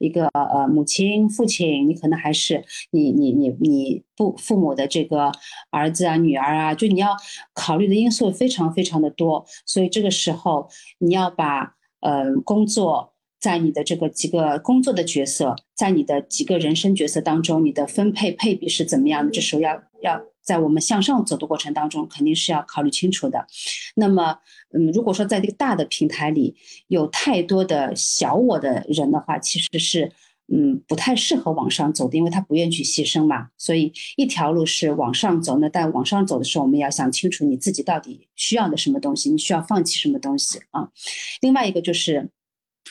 [0.00, 5.30] 一个呃母亲、父亲，你可能还是你你你你父父母的这个
[5.70, 7.16] 儿子啊、女儿啊，就你要
[7.54, 9.46] 考虑的因素非常非常的多。
[9.64, 11.74] 所以这个时候你要把。
[12.04, 13.13] 呃，工作
[13.44, 19.30] 在你的这个几个工作的角色，在你的几个人生角色当中，你的分配配比是怎么样的？
[19.30, 23.46] 这时候要要在我们向上走的过程当中，肯定是要考虑清楚的。
[23.96, 24.38] 那么，
[24.72, 26.56] 嗯，如果说在这个大的平台里
[26.88, 30.12] 有太多的小我的人的话，其实是。
[30.52, 33.48] 嗯，不太适合往上走的，因为他不愿意去牺牲嘛。
[33.56, 40.90] 所以一条路是往上走那，但往上走的时候，我们要想清楚你自己到底需要的什么东西，你需要放弃什么东西啊。
[41.40, 42.28] 另外一个就是，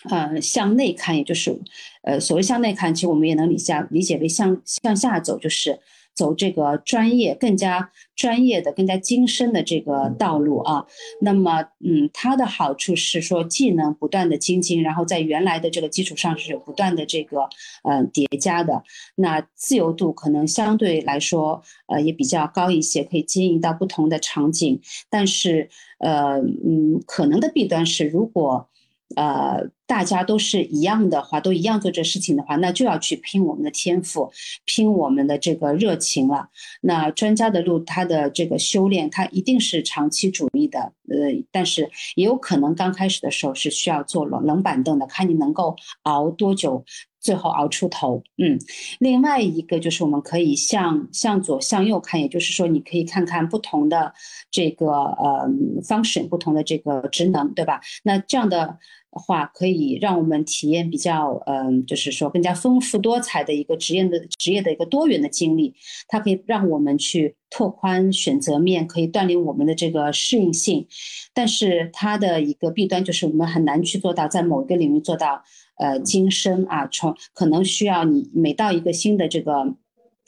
[0.10, 1.60] 呃，向内看，也就是，
[2.04, 5.80] 呃，所谓向内看，其实我们也能理下理解为向向下走，就是。
[6.16, 10.86] 走这个专业更加专业的、更加精深的这个道路啊，
[11.22, 17.50] 那么，嗯，它的好处是说技能不断的精进，然后在原来的这个基础上是有不断的这个
[17.82, 18.84] 呃叠加的。
[19.16, 24.80] 那自由度可能相对来说呃也比较高一些，可以经营到不同的场景。
[25.10, 28.70] 但是，呃，嗯，可能的弊端是如果。
[29.16, 34.32] 呃，大家都是一样的话，都一样做这事情的话，那就要去拼我们的天赋，
[34.66, 36.50] 拼我们的这个热情了。
[36.82, 40.94] 那专家的路，他的这个修炼，他一定是长期主义的。
[41.10, 46.84] 呃，但是也有可能刚开始的时候是需要坐冷冷板凳的，看你能够熬多久，
[47.24, 48.22] 最后熬出头。
[48.38, 48.60] 嗯，
[49.00, 54.14] 另外一个就是我们可以向向左向右看，也就是说你可以看看不同的
[54.52, 55.50] 这个呃
[55.84, 57.82] 方式，不同的这个职能，对吧？
[58.04, 58.78] 那这样的。
[59.16, 65.76] 话可以让我们体验比较，嗯，就是说更加丰富多彩的一个职业的职业的一个多元的经历。
[66.08, 70.88] 它可以让我们去拓宽选择面，可以锻炼我们的这个适应性。
[71.32, 75.44] 但是它的一个弊端就是我们很难去做到在某一个领域做到
[75.78, 79.76] 呃精深啊，重可能需要你每到一个新的这个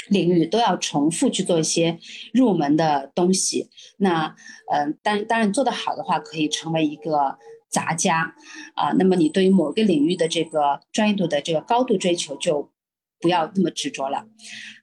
[0.10, 2.00] 领域都要重复去做一些
[2.34, 3.70] 入门的东西。
[3.98, 4.36] 那
[4.72, 7.38] 嗯，当当然做得好的话，可以成为一个。
[7.68, 8.34] 杂家，
[8.76, 12.72] 啊，那么你对于某个领域的这个专业度的这个高度追求就
[13.20, 14.28] 不要那么执着了。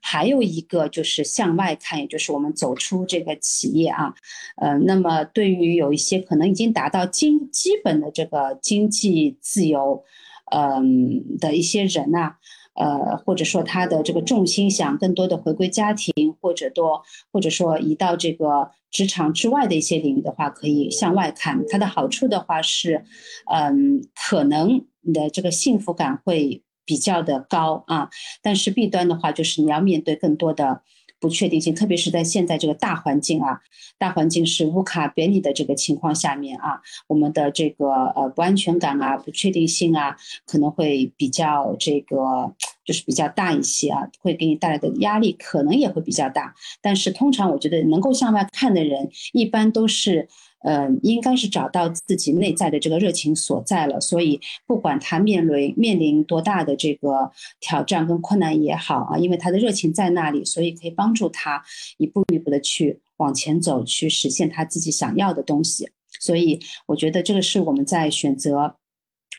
[0.03, 4.13] 还有一个就是向外看，也就是我们走出这个企业啊，
[4.61, 10.05] 呃，那么对于有一些可能已经达到经基本的这个经济自由，
[10.55, 12.35] 嗯的一些人呐，
[12.75, 21.65] 呃，或者说他的这个重心想更多的回归家庭，或者多，或者说移到这个职场之外的一些领域的话，可以向外看。
[21.69, 23.05] 它的好处的话是，
[23.51, 28.11] 嗯，可能你的这个幸福感会比较的高啊，
[28.43, 30.83] 但是弊端的话就是你要面对更多的。
[31.23, 33.61] 不确定性，特别是在现在这个大环境啊，
[33.97, 42.53] 大环境是乌卡别尼的这个情况下面啊，我们的这个呃不安全感啊、不确定性啊，可能会比较这个
[42.85, 46.53] 就是比较大一些啊，会给你带来的压力可能也会比较大。
[46.81, 50.29] 但是通常我觉得能够向外看的人，一般都是。
[50.65, 61.61] 嗯，应该是找到自己内在的这个热情所在了，所以不管他面临面临多大的这个挑战跟困难也好啊，因为他的热情在那里，所以可以帮助他
[61.99, 65.91] 一步一步的去往前走，去实现他自己想要的东西。
[66.21, 68.77] 所以我觉得这个是我们在选择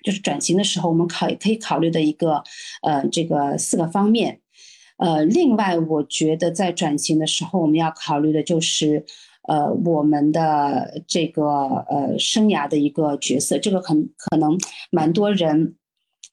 [0.04, 2.44] 就是转型的时候，我们考可以考虑的一个
[2.82, 4.42] 呃这个四个方面。
[4.98, 9.06] 呃，另外我觉得在转型的时候，我们要考虑的就是。
[9.48, 11.44] 呃，我们的这个
[11.90, 14.58] 呃生涯的一个角色，这个很可能
[14.90, 15.76] 蛮多人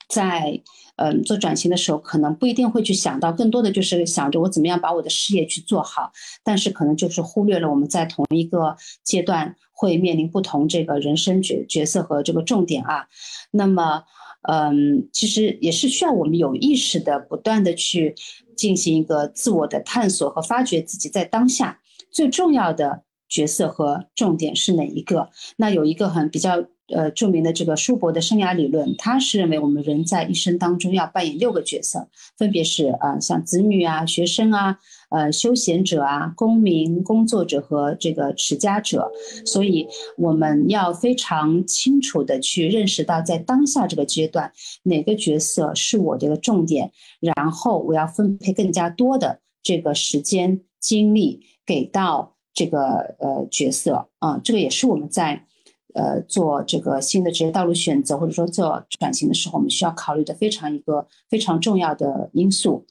[0.09, 0.61] 在
[0.97, 6.13] 嗯做转型的时候，可能不一定会去想到，更多的就是想着我怎么样把我的事业去做好，
[6.45, 13.09] 但是可能就是忽略了我们在同一个阶段会面临不同这个人生角角色和这个重点啊。
[13.51, 14.05] 那么，
[14.43, 18.15] 嗯，其实也是需要我们有意识的不断的去
[18.57, 21.80] 进行一个自我的探索和发掘自己在当下。
[22.11, 25.31] 最重要的角色和重点是哪一个？
[25.57, 34.79] 那有一个很比较呃著名的这个舒伯的生涯理论，他是认为我们人在一生当中要扮演六个角色，分别是呃像子女啊、学生啊、
[35.11, 39.13] 呃休闲者啊、公民、工作者和这个持家者。
[39.47, 51.47] 所以我们要非常清楚的去认识到，在当下这个阶段，哪个角色是我这个重点，然后我要分配更加多的这个时间精力。
[51.67, 55.47] 给到这个呃角色啊，这个也是我们在
[55.95, 62.87] 呃做这个新的职业道路选择或者说做转型的时候，我们需要考虑的非常一个非常重要的因素。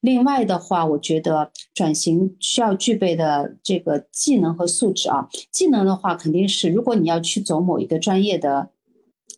[0.00, 8.70] 另外的话，我觉得转型需要具备的这个技能和素质啊，技能的话肯定是如果你要去走某一个专业的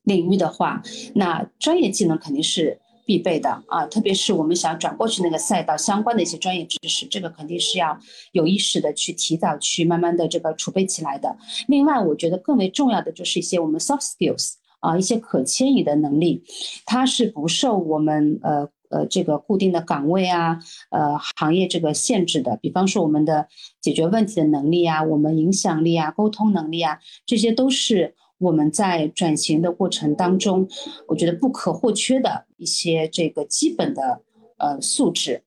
[0.02, 0.82] 领域的话，
[1.14, 2.81] 那专业技能肯定是。
[3.04, 7.98] 必备的啊，特别是我们想转过去那个赛道相关的一些专业知识，这个肯定是要
[8.32, 11.36] 有意识的去提早去慢慢的这个储备起来的。
[11.68, 16.44] 另外，我觉得更为重要的就是一些我们 soft skills 啊，一些可迁移的能力，
[16.86, 20.60] 它是不受我们呃呃这个固定的岗位啊
[20.90, 22.56] 呃行业这个限制的。
[22.62, 23.48] 比方说我们的
[23.80, 28.14] 解决问题的能力啊，我们影响力啊，沟通能力啊，这些都是。
[28.42, 30.68] 我们在转型的过程当中，
[31.06, 34.20] 我觉得不可或缺的一些这个基本的
[34.58, 35.44] 呃素质，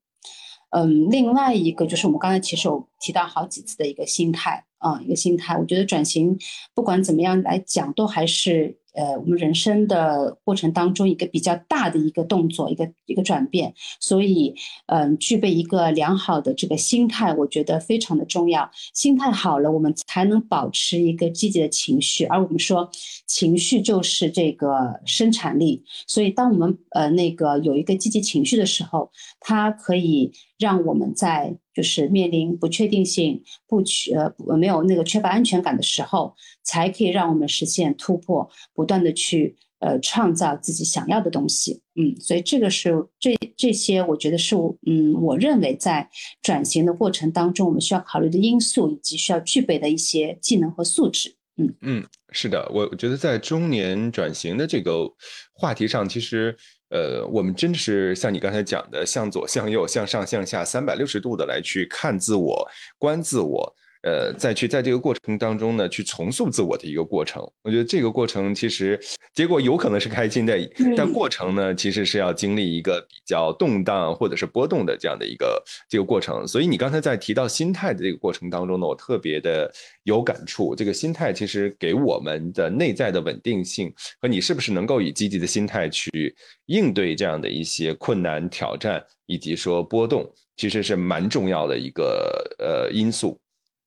[0.71, 6.39] 嗯，另外一个就是我们刚才其实有提到好几次的一个心态啊，一个心态，我觉得转型
[6.73, 8.77] 不管怎么样来讲，都还是。
[8.95, 14.55] 呃，我们人生的过程当中，一个比较大的一个动作，一个一个转变，所以，
[14.87, 18.69] 嗯，具备一个良好的这个心态，我觉得非常的重要。
[18.93, 22.25] 心态好了，我们才能保持一个积极的情绪。
[22.25, 22.89] 而我们说，
[23.27, 25.83] 情绪就是这个生产力。
[26.07, 36.35] 所以，当我们呃那个有一个积极情绪的时候，它可以让我们在就是面临不确定性、不缺呃没有那个缺乏安全感的时候。
[36.67, 44.55] 才可以让我们实现突破，不断的去呃创造自己想要的东西，嗯，所以这个是这这些，我觉得是
[44.87, 46.09] 嗯，我认为在
[46.41, 55.07] 转型的过程当中，我们需要考虑的因素以及需要具备的一些技能和素质，嗯嗯，是的，我我觉得在中年转型的这个
[55.53, 56.57] 话题上，其实
[56.89, 62.67] 呃，我们真的是像你刚才讲的，向左向右向上向下三百六十度的来去看自我、
[62.97, 63.75] 观自我。
[64.05, 67.41] 呃，再去在这个过程当中呢，去重塑自我的一个过程。
[67.63, 68.99] 我觉得这个过程其实
[69.33, 70.55] 结果有可能是开心的，
[70.95, 76.47] 但过程呢，其实是要经历一个比较动荡或者是波动的这样的一个这个过程。
[76.47, 80.75] 所以你刚才在提到心态的这个过程当中呢，我特别的有感触。
[80.75, 83.91] 这个心态其实给我们的内在的稳定性
[84.21, 86.35] 和你是不是能够以积极的心态去
[86.67, 93.39] 应对这样的一些困难挑战以及说波动，其实是蛮重要的一个呃因素。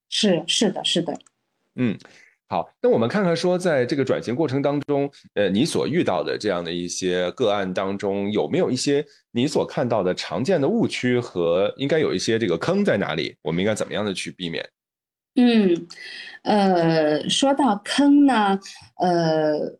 [0.08, 1.12] 是是的，是的，
[1.76, 1.98] 嗯，
[2.48, 13.36] 好，那我们看看说，在这个转型过程当中，呃，你所遇到的这样的一些个案当中，有没有一些你所看到的常见的误区和应该有一些这个坑在哪里？
[13.42, 14.68] 我们应该怎么样的去避免？
[15.36, 15.86] 嗯，
[16.42, 18.58] 呃，说到坑呢，
[18.96, 19.78] 呃。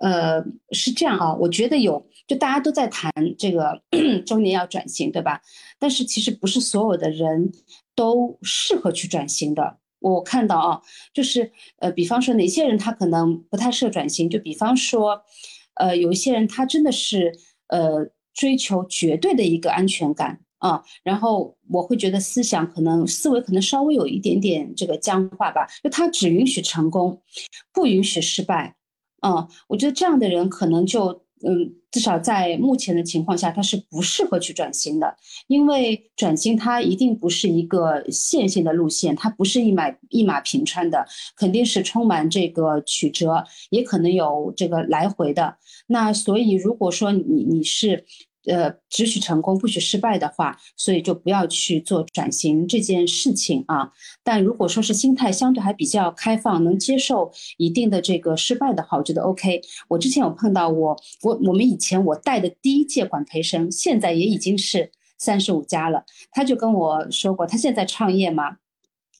[0.00, 3.82] 呃，是这样啊，我觉得有，就大家都在谈这个
[4.24, 5.40] 中年要转型，对吧？
[5.78, 7.50] 但是其实不是所有的人
[7.94, 9.78] 都适合去转型的。
[10.00, 10.80] 我看到啊，
[11.12, 15.20] 就是呃，比方说哪些人他可能不太适合转型，就比方说，
[15.74, 17.36] 呃，有一些人他真的是
[17.66, 27.20] 呃追求绝对的一个安全感啊，然后我会觉得思想可能思维可能稍微有一点点这个僵化吧，就他只允许成功，
[27.72, 28.76] 不允许失败。
[29.20, 31.22] 嗯，我觉得这样的人可能就。
[31.46, 35.16] 嗯，至少在目前的情况下，他是不适合去转型的，
[35.46, 41.06] 因为转型它一定不是一个线性的路线，它不是一马一马平川的，
[41.36, 45.56] 肯定是充满这个曲折，也可能有这个来回的。
[45.86, 48.04] 那所以，如果说你你是。
[48.48, 53.92] 呃，只许成功，不许失败的话，所以就不要去做转型这件事情啊。
[54.24, 59.60] 但如果说是心态相对还比较开放，能接受一定的这个失败的话，我觉得 OK。
[59.88, 66.04] 我之前有碰到我，我我们以前我带的第一届管培生，现在也已经是三十五家了。
[66.32, 68.56] 他就跟我说过，他现在创业嘛，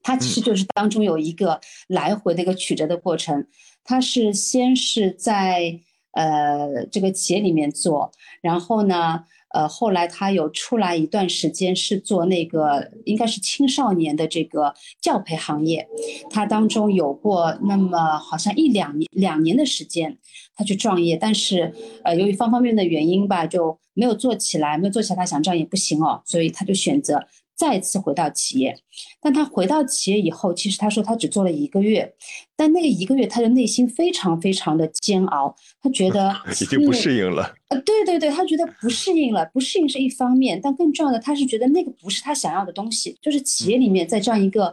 [0.03, 3.47] 他其实就是当中有一个来回的一个曲折的过程。
[3.85, 5.81] 他是先是在。
[6.19, 8.11] 呃，这个企业里面做，
[8.41, 9.23] 然后呢，
[9.55, 15.87] 呃，后来他有出来一段时间是做那个应该是青少年的这个教培行业，
[16.29, 20.19] 他当中有过那么好像一两年两年的时间，
[20.57, 27.25] 他去创业，但是呃，由于方方面面的原因吧，就没有做起来，没有做起来，他想这样也不行哦，所以他就选择。
[27.59, 28.79] 再次回到企业，
[29.21, 32.15] 但他回到企业以后，其实他说他只做了一个月，
[32.55, 36.33] 但那个一个月他的内心非常非常的煎熬，他觉得
[36.63, 37.53] 已经不适应了。
[37.71, 44.73] 呃，对对对，他觉得不适应了，不适应是一方面，但更重要的，他是觉得那个不是他想要的东西，就是企业里面在这样一个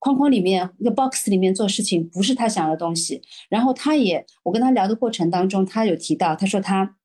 [0.00, 3.22] 框框里面，一个 box 里面做事情，不是他想要的东西。
[3.48, 6.96] 然后他也，我跟他聊的过程当中，他有提到，他说他。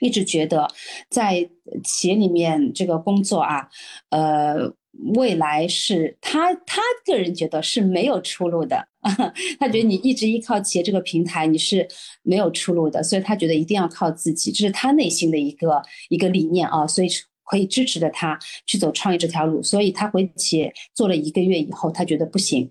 [0.00, 0.68] 一直觉得
[1.08, 1.48] 在
[1.84, 3.68] 企业里面这个工作啊，
[4.10, 4.72] 呃，
[5.14, 8.88] 未来是他他个人觉得是没有出路的。
[9.58, 11.86] 他觉得你一直依靠企业这个平台，你是
[12.22, 17.08] 没有出路的，所以他觉得一定要靠自己，这是他内心的一个一个理念啊，所以
[17.44, 19.62] 可以支持着他去走创业这条路。
[19.62, 22.68] 所以他回企业做了一个月以后，他觉得不行。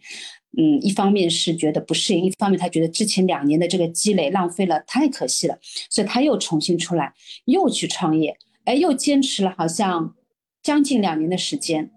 [0.55, 5.57] 嗯，一方面是觉得不适应，一方面他觉得之前两年的这个积累浪费了，太可惜了，
[5.89, 7.13] 所以他又重新出来，
[7.45, 10.15] 又去创业，哎，又坚持了好像
[10.63, 11.91] 将近两年的时间。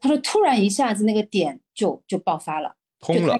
[0.00, 2.76] 他说，突然一下子那个点就就爆发了。
[3.04, 3.36] 通了，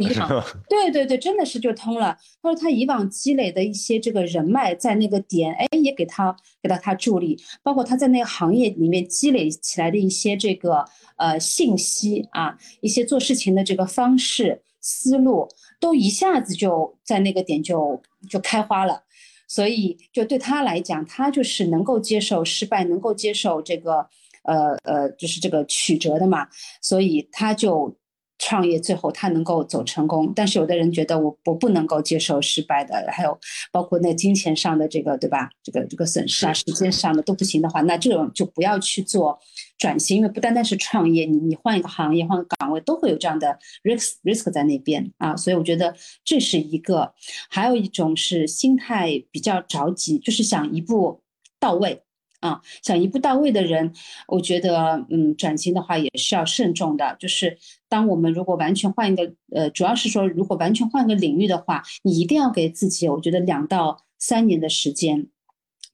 [0.69, 2.15] 对对对，真的是就通了。
[2.43, 10.85] 他说他以往积累的一些这个人脉，在那个点，哎，也给他给到他助力，包括他在那个行业里面积累起来的一些这个
[11.17, 15.49] 呃信息啊，一些做事情的这个方式思路，
[15.81, 19.03] 都一下子就在那个点就就开花了。
[19.49, 24.07] 所以就对他来讲，他就是能够接受失败，能够接受这个
[24.43, 26.47] 呃呃，就是这个曲折的嘛，
[26.83, 27.97] 所以他就。
[28.39, 33.39] 创业最后他能够走成功，但是有的人觉得我我不能够接受失败的，还有
[33.73, 35.51] 包括那金钱上的这个对吧？
[35.63, 39.39] 这个这个损失啊，时间上的都不行的话，那这种就不要去做
[39.79, 47.15] 转型，因为不单单是创业，你你换一个行业换个岗位都会有这样的 risk risk 在那边啊，所以我觉得这是一个，
[47.49, 51.23] 还有一种是心态比较着急，就是想一步
[51.61, 52.03] 到位。
[52.45, 53.91] 啊，想一步到位的人，
[54.29, 57.17] 我觉得，嗯，转型的话也是要慎重的。
[57.19, 57.57] 就是
[57.89, 65.29] 当我们如果完全换一个，呃，主要是说如果完全换个领域的话，你一定要给自己，我觉得两到三年的时间。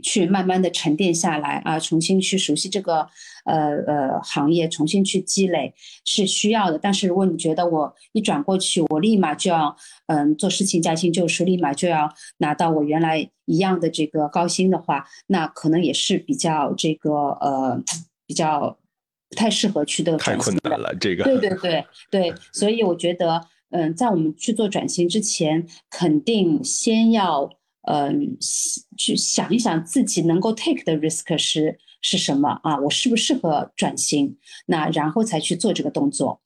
[0.00, 3.08] 去慢慢的沉淀下来啊，重新去熟悉这个
[3.44, 5.72] 呃呃行业，重新去积累
[6.04, 6.78] 是需要的。
[6.78, 9.76] 但是如果你觉得我一转过去，我立马就要
[10.06, 17.82] 嗯做事情驾轻就熟，立马就要拿到我原来一样的这个高薪的话，那可能也是比较这个呃
[18.26, 18.78] 比较
[19.28, 20.16] 不太适合去的。
[20.16, 21.24] 太困难了，这个。
[21.24, 27.50] 对对对对，所以我觉得嗯，在我们去做转型之前，肯定先要。
[27.82, 28.36] 嗯，
[28.96, 32.78] 去想一想自己能够 take 的 risk 是是什么啊？
[32.78, 34.36] 我适不适合转型？
[34.66, 36.40] 那然后才去做这个动作。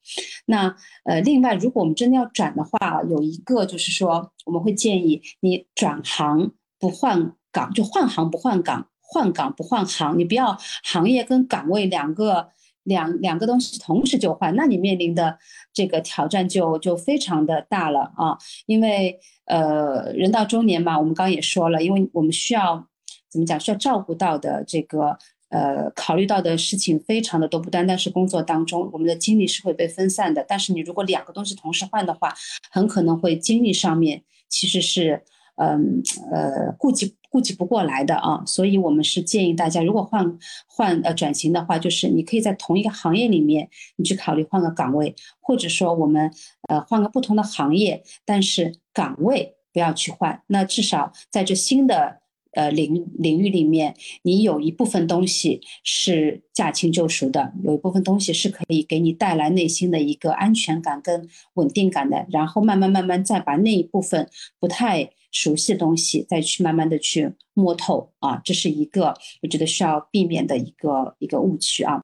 [0.45, 10.17] 那呃，另外，如果我们真的要转的话，有一个就是说，我们会建议你转行不换岗，就换行不换岗，换岗不换行。
[10.17, 12.49] 你不要行业跟岗位两个。
[12.85, 15.37] 两两个东西同时就换，那你面临的
[15.73, 18.37] 这个挑战就就非常的大了啊！
[18.65, 22.87] 因为呃，人到中年嘛，我们刚刚也说了，因为我们需要
[23.29, 25.17] 怎么讲，需要照顾到的这个
[25.49, 30.45] 呃，考虑到的事情非常的多，不单单是工作当中，我们的精力是会被分散的。
[30.47, 32.33] 但是你如果两个东西同时换的话，
[32.71, 35.23] 很可能会精力上面其实是
[35.55, 43.67] 嗯呃顾及顾及不过来的啊，所以我们是建议大家，如果换换呃转型的话，就是你可以在同一个行业里面，
[43.97, 46.31] 你去考虑换个岗位，或者说我们
[46.69, 52.21] 呃换个不同的行业，但是岗位不要去换，那至少在这新的。
[52.55, 72.01] 呃，领领域里面，你有一部分东西是驾轻就熟的，有一部分东西是可以给你带来内心的一个安全感跟稳定感的，然后慢慢慢慢再把那一部分不太熟悉的东西再去慢慢的去摸透啊，这是一个我觉得需要避免的一个一个误区啊。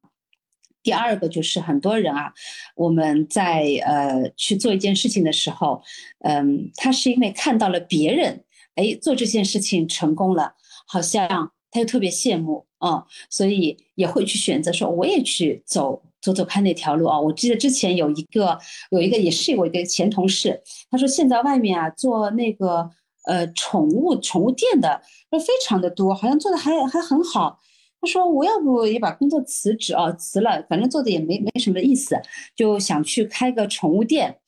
[0.84, 2.34] 第二个就是很多人啊，
[2.75, 5.82] 我们在呃去做一件事情的时候，
[6.25, 8.43] 嗯，他是因为看到了别人。
[8.75, 10.55] 哎，做这件事情成功了，
[10.88, 17.19] 好像他又特别羡慕啊，所以也会去选择说，我也去走走走看那条路啊。
[17.19, 18.57] 我记得之前有一个
[18.91, 22.89] 有一个也是我一个前同事，他说现在外面啊做那个
[23.26, 25.01] 呃宠物宠物店的
[25.32, 27.59] 非常的多，好像做的还还很好。
[27.99, 32.19] 他说我要不也把工作辞职啊，辞了，反正做的也没没什么意思，
[32.55, 34.39] 就想去开个宠物店。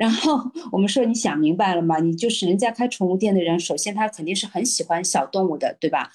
[0.00, 0.40] 然后
[0.72, 1.98] 我们说，你想明白了吗？
[1.98, 6.10] 你就是人家开宠物店的人，首先他肯定是很喜欢小动物的，对吧？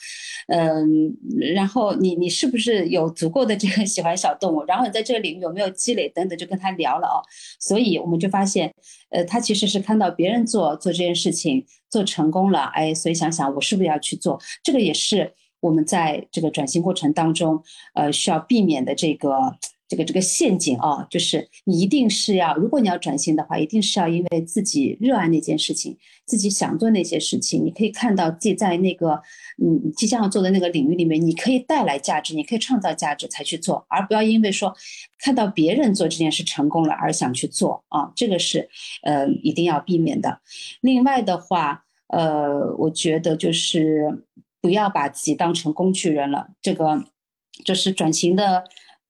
[0.48, 1.16] 嗯，
[1.54, 4.64] 然后你你是不是有足够的这个喜欢小动物？
[4.64, 7.22] 然后你在这个领域有没有积累等等，就跟他聊了哦。
[7.60, 8.74] 所以我们就发现，
[9.12, 14.42] 呃，他其实是看到别人做做这件事情做成功了，哎，所以想想我是不是要去做？
[14.64, 17.62] 这个也是我们在这个转型过程当中，
[17.94, 19.56] 呃，需要避免的这个。
[19.96, 29.22] 这个这个陷阱啊，就是你一定是要，如果你要转型的话，一定是要因为自己热爱那件事情，自己想做那些事情，你可以看到自己在那个
[29.58, 34.76] 嗯即将要做的那个领域里面，你可以带来价值，你可以创造价值才去做，而不要因为说
[35.18, 38.68] 看到别人做这件事成功了而想去做啊，这个是
[39.04, 40.42] 呃一定要避免的。
[40.82, 44.26] 另外的话，呃，我觉得就是
[44.60, 47.06] 不要把自己当成工具人了，这个
[47.64, 48.66] 就是转型的。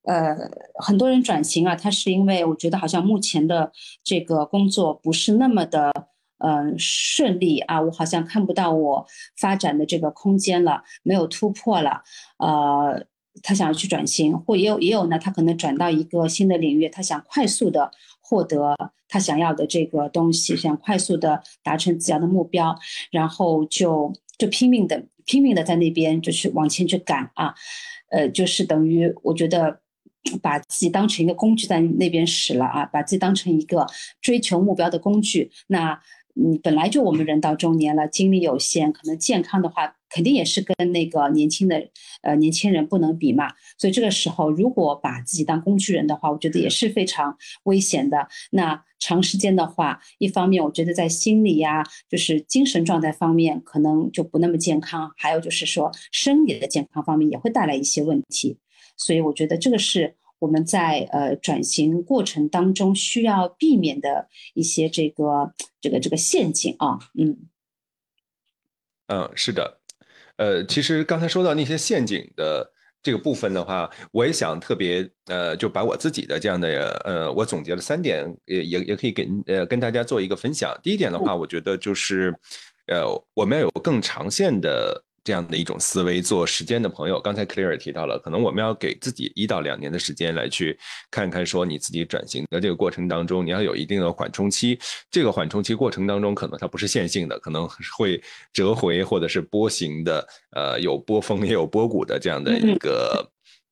[0.06, 0.36] 呃，
[0.76, 3.72] 很多人转型啊，他是因为我觉得好像目前的
[4.04, 5.92] 这个工作不是那么的
[6.38, 12.04] 嗯顺利啊，我好像看不到我发展的这个空间了，没有突破了，
[12.38, 13.04] 呃，
[13.42, 17.90] 他想要去转型，或也有也有呢，他可能转到一个新的领域，他想快速的
[18.22, 18.76] 获得
[19.08, 22.78] 他想要的这个东西，想快速的达成自己的目标，
[23.10, 27.56] 然后就就拼命的拼命的在那边就是往前去赶啊，
[28.12, 29.80] 呃，就是等于我觉得。
[30.42, 33.86] 把自己当成一个工具在那边使了啊，把自己当成一个
[34.22, 35.52] 追求目标的工具。
[35.68, 36.00] 那
[36.38, 41.82] 嗯，本来就我们人到中年了，精力有限，可能健康的话肯定也是跟那个年轻的
[42.24, 43.54] 呃年轻人不能比嘛。
[43.78, 48.28] 所以这个时候，如果把自己当工具人的话，我觉得也是非常危险的。
[48.52, 58.58] 那长时间的话，一方面我觉得在心理呀，就是精神状态方面可能就不那么健康，还有就是说生理的健康方面也会带来一些问题。
[58.98, 67.38] 所以我觉得这个是我们在呃转型过程当中需要避免的一些这个这个这个陷阱啊，嗯，
[69.08, 69.80] 嗯，是的，
[70.38, 72.72] 呃，其实刚才说到那些陷阱的
[73.02, 80.78] 这个部分的话，我也想特别呃，就把我自己的这样的呃，我总结了三点，也也也可以跟呃跟大家做一个分享。
[80.84, 82.34] 第一点的话，我觉得就是
[82.88, 85.04] 呃，我们要有更长线的。
[85.26, 90.78] 这样的一种思维，做时间的朋友，刚才 Clear 提到了，可能我们要给自己一到两年的时间来去
[91.10, 94.80] 看看，说你自己转型的这个过程当中，你要有一定的缓冲期。
[95.10, 97.68] 这个缓冲期过程当中，可能它不是线性的，可能
[97.98, 98.22] 会
[98.54, 103.28] 折回或者是波形的，呃，有波峰也有波谷的这样的一个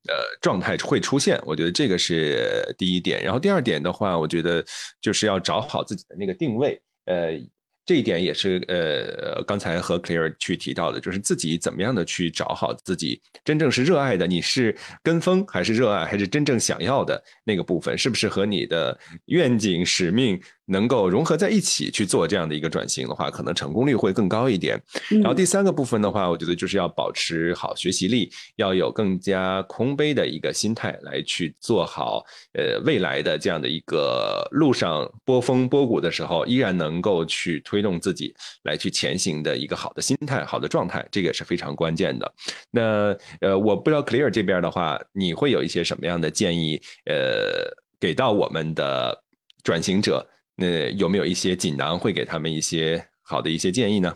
[0.09, 1.39] 呃状态会出现。
[1.45, 3.23] 我觉得这个是第一点。
[3.23, 4.65] 然后第二点的话，我觉得
[4.99, 7.39] 就是要找好自己的那个定位，呃。
[7.85, 20.41] 这一点也是呃，刚才和 Clear 去提到的，就是自己怎么样的去找好自己真正是热爱的，你是跟风还是热爱，还是真正想要的那个部分，是不是和你的愿景使命？
[20.65, 24.81] 能够融合在一起去做这样的一个转型的话，可能成功率会更高一点。
[25.09, 38.33] 然后第三个部分的话，我觉得就是要保持好学习力，要有更加空杯的一个心态来去做好呃未来的这样的一个路上波峰波谷的时候，依然能够去推动自己
[38.63, 42.33] 来去前行的一个好的心态、好的状态，这个也是非常关键的。
[42.71, 46.81] 那呃，我不知道 Clear 这边的话，你会有一些什么样的建议？
[47.05, 49.23] 呃，给到我们的
[49.63, 50.25] 转型者。
[50.55, 54.15] 那有没有一些锦囊会给他们一些好的一些建议呢？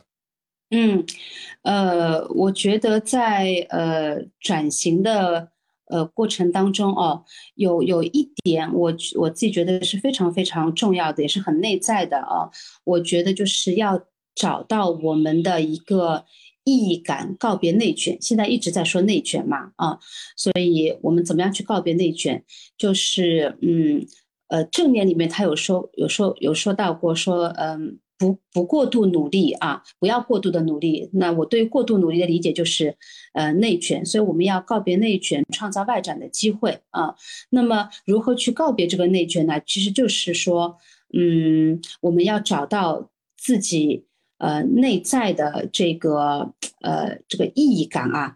[0.69, 1.05] 嗯，
[1.61, 5.49] 呃，我觉得在呃转型的
[5.85, 7.23] 呃过程当中哦，
[7.55, 12.51] 有有一点我我自己觉得是非常非常重要的，也是很内在的啊。
[12.83, 14.03] 我觉得就是要
[14.35, 16.25] 找到我们的一个
[16.65, 18.17] 意义感，告别内卷。
[18.21, 19.97] 现在一直在说内卷嘛，啊，
[20.35, 22.43] 所以我们怎么样去告别内卷？
[22.77, 24.05] 就是嗯，
[24.47, 27.99] 呃，正面里面他有说，有说有说到过，说嗯。
[28.19, 31.07] 不不过度努力啊，不要过度的努力。
[31.13, 32.97] 那我对过度努力的理解就是，
[33.33, 34.03] 呃，内卷。
[34.03, 37.13] 所以我们要告别内卷，创造外展的机会啊。
[37.51, 39.61] 那么如何去告别这个内卷呢？
[39.67, 40.77] 其实就是说，
[41.13, 44.07] 嗯，我们要找到自己
[44.39, 48.35] 呃内在的这个呃这个意义感啊。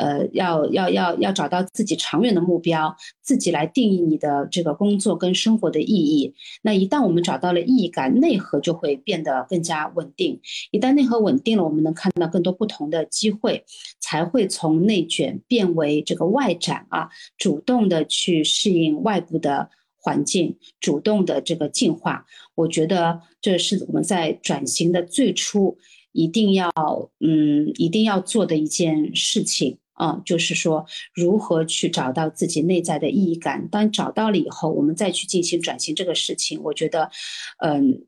[0.00, 6.34] 呃，要要要要找到自己长远的目标，自己来定义你的这个工作跟生活的意义。
[6.62, 10.40] 那一旦我们找到了意义感，内核就会变得更加稳定。
[10.70, 13.62] 一旦内核稳定了，我们能看到更多不同的机会，
[14.00, 22.24] 才会从内卷变为这个外展啊，主动的去适应外部的环境，主动的这个进化。
[22.54, 25.76] 我觉得这是我们在转型的最初
[26.12, 26.72] 一定要
[27.20, 29.76] 嗯一定要做的一件事情。
[30.00, 33.68] 啊，就是说如何去找到自己内在的意义感。
[33.68, 37.10] 当找到了以后，我们再去进行转型这个事情，我觉得，
[37.58, 38.06] 嗯，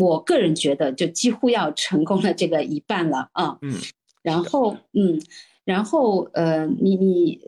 [0.00, 3.58] 我个人觉得就几乎要成功了这个一半了啊。
[3.62, 3.74] 嗯，
[4.22, 5.22] 然后嗯，
[5.64, 7.40] 然后呃，你你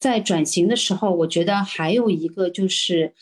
[0.00, 3.14] 在转型的时候，我觉得还有一个就是，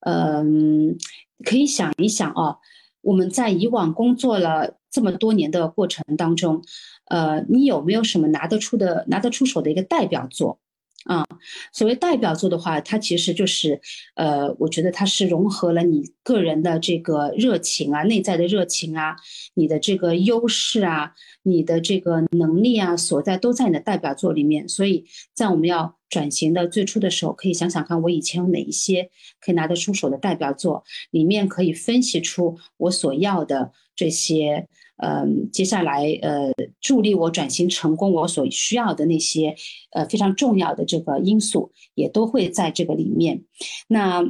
[0.00, 0.98] 嗯，
[1.46, 2.58] 可以想一想啊，
[3.00, 6.62] 我们在以往工作了这么多年的过程当中。
[7.06, 10.58] 呃，你有没有什么拿得出的、拿得出手的一个代表作
[11.04, 11.24] 啊？
[11.72, 13.80] 所谓代表作的话，它其实就是，
[14.16, 19.14] 呃，我觉得它是融合了你个人的这个热情啊、内在的热情啊、
[19.54, 21.12] 你的这个优势啊、
[21.44, 24.68] 你的这个能力啊所在都在你的代表作里面。
[24.68, 30.82] 所以在我们要转型的最初的时候，可以想想看，我以前有哪一些可以拿得出手的代表作，
[31.12, 34.66] 里面可以分析出我所要的这些。
[34.96, 39.54] 嗯，接下来呃，助力我转型成功，我所需要的那些
[39.90, 43.44] 呃非常重要的这个因素，也都会在这个里面。
[43.88, 44.24] 那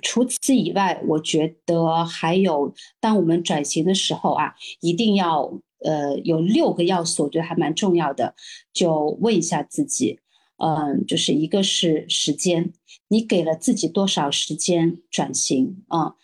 [0.00, 8.34] 除此以外，我觉得还有，当我们转型的时候啊，一定要呃有六个要素，我觉得还蛮重要的，
[8.72, 10.20] 就问一下自己。
[10.58, 12.72] 嗯，就是一个是时间，
[13.08, 16.14] 你给了自己多少时间转型啊？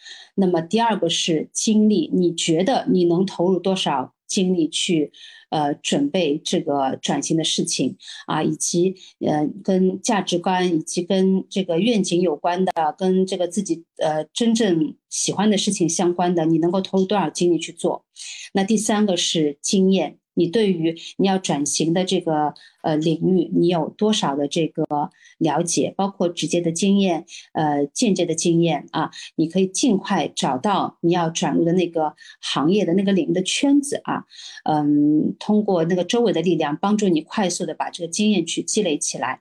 [0.40, 5.10] 那么第二个是精力，你觉得你能投入多少精力去
[5.50, 8.40] 呃准备这个转型的事情啊？
[8.40, 8.94] 以及
[9.26, 18.04] 呃跟价值观以及跟这个愿景有关的，跟这个自己呃真正喜欢的事情相关的，你能够投入多少精力去做？
[18.52, 20.18] 那第三个是经验。
[20.38, 24.84] 你对于你要转型的这个呃领域，你有多少的这个
[25.38, 25.92] 了解？
[25.96, 34.24] 包括直接的经验，呃，间接的经验啊，你可以尽快找到你要转入的那个行业的那个领域的圈子啊，
[34.64, 39.40] 嗯，通过那个周围的力量帮助你快速的把这个经验去积累起来。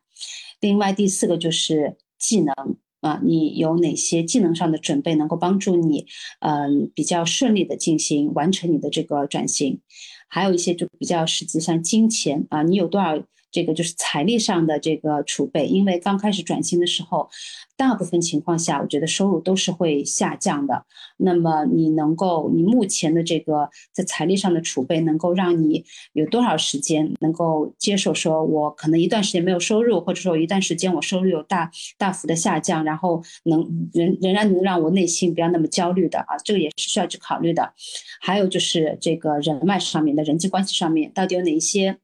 [0.60, 2.54] 另外第四个就是技能
[3.02, 6.08] 啊，你有哪些技能上的准备能够帮助你
[6.40, 9.82] 嗯比较顺利的进行完成你的这个转型？
[10.28, 13.18] 还有一些就比较实际，像金钱啊，你有多少
[13.52, 15.68] 这个就是财力上的这个储备？
[15.68, 17.30] 因为刚开始转型的时候，
[17.78, 20.86] 大部分情况下，我觉得收入都是会下降的。
[21.18, 28.14] 那么你能够，你目前的这个在财力上的储备，能够让你有多少时间能够接受？
[28.14, 37.74] 说我可能一段时间没有收入，或者说一段时间我收入有大大幅的下降，然后能仍仍然能让我内心不要那么焦虑的啊，这个也是需要去考虑的。
[38.20, 40.18] 还有就是这个人脉上面。
[40.18, 41.96] 的人际关系上面，到底有哪一些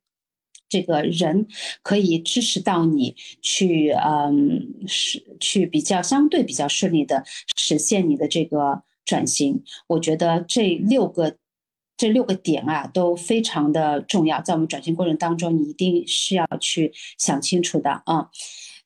[0.70, 1.47] 这个人
[1.82, 7.24] 可以支持到你去，嗯，是去比较相对比较顺利的
[7.55, 9.64] 实现你的这个转型？
[9.88, 11.38] 我觉得这六个
[11.97, 18.30] 这六个点啊，都非常的重要，在我们转型过程当中，你一定是要去想清楚的啊。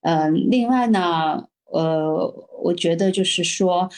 [0.01, 1.47] 嗯，另外呢。
[1.69, 3.89] 呃，我觉得就是说，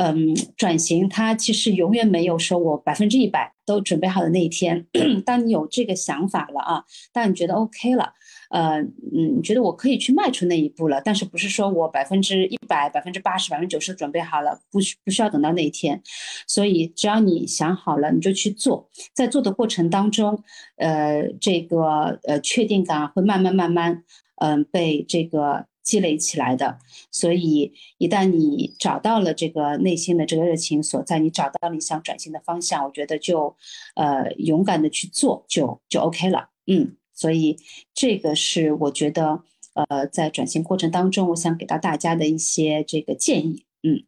[0.00, 4.86] 嗯，转型它其实永远没有说我百分之一百都准备好的那一天。
[5.26, 8.12] 当你有这个想法了啊，当你觉得 OK 了，
[8.50, 16.00] 呃，嗯，你觉得我可以去迈出那一步了，但是不是说我百分之一百、百分之八十、百分之九十准备好了，不需不需要等到那一天。
[16.46, 20.40] 所以只要你想好了，你就去做，在做的过程当中，
[20.76, 24.04] 呃，这个呃确定感会慢慢慢慢，
[24.36, 25.66] 嗯，被这个。
[25.88, 26.78] 积累起来的，
[27.10, 33.56] 所以一旦你找到了这个内心的这个热情所在，你找到了你想转型的方向，我觉得就，
[33.94, 36.50] 呃，勇敢的去做，就就 OK 了。
[36.66, 37.56] 嗯，所以
[37.94, 43.64] 这个是我觉得，呃，在转型过程当中，我想给到大家的一些这个建议。
[43.82, 44.04] 嗯，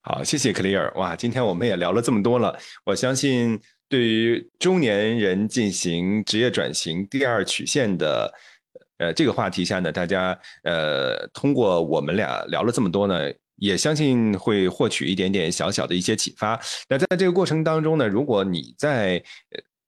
[0.00, 0.92] 好，谢谢克里尔。
[0.94, 8.32] 哇，今天我们也聊了这么多了，我相信对于中年人进行职业转型第二曲线的
[9.04, 13.30] 呃这个话题下呢，大家呃通过我们俩聊了这么多呢。
[13.56, 16.60] 也相信会获取一点点小小的一些启发。
[16.88, 19.22] 那在这个过程当中呢，如果你在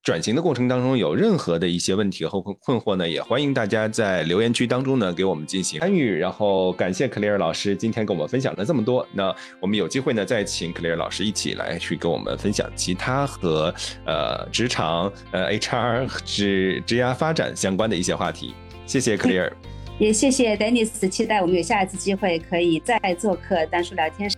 [0.05, 6.17] 转型的过程当中有任何的一些问题和困困惑呢，也欢迎大家在留言区当中呢给我们进行参与。
[6.17, 9.05] 然后感谢 Clear 老师今天跟我们分享了这么多。
[9.13, 18.55] 那我们有机会呢再请 Clear 老师一起来去跟我们分享其他和呃职场呃 HR 职职涯发展相关的一些话题。
[18.87, 19.53] 谢谢 Clear。
[19.99, 24.37] 也谢谢 Dennis，期待我们有下一次机会可以再做客单数聊天室。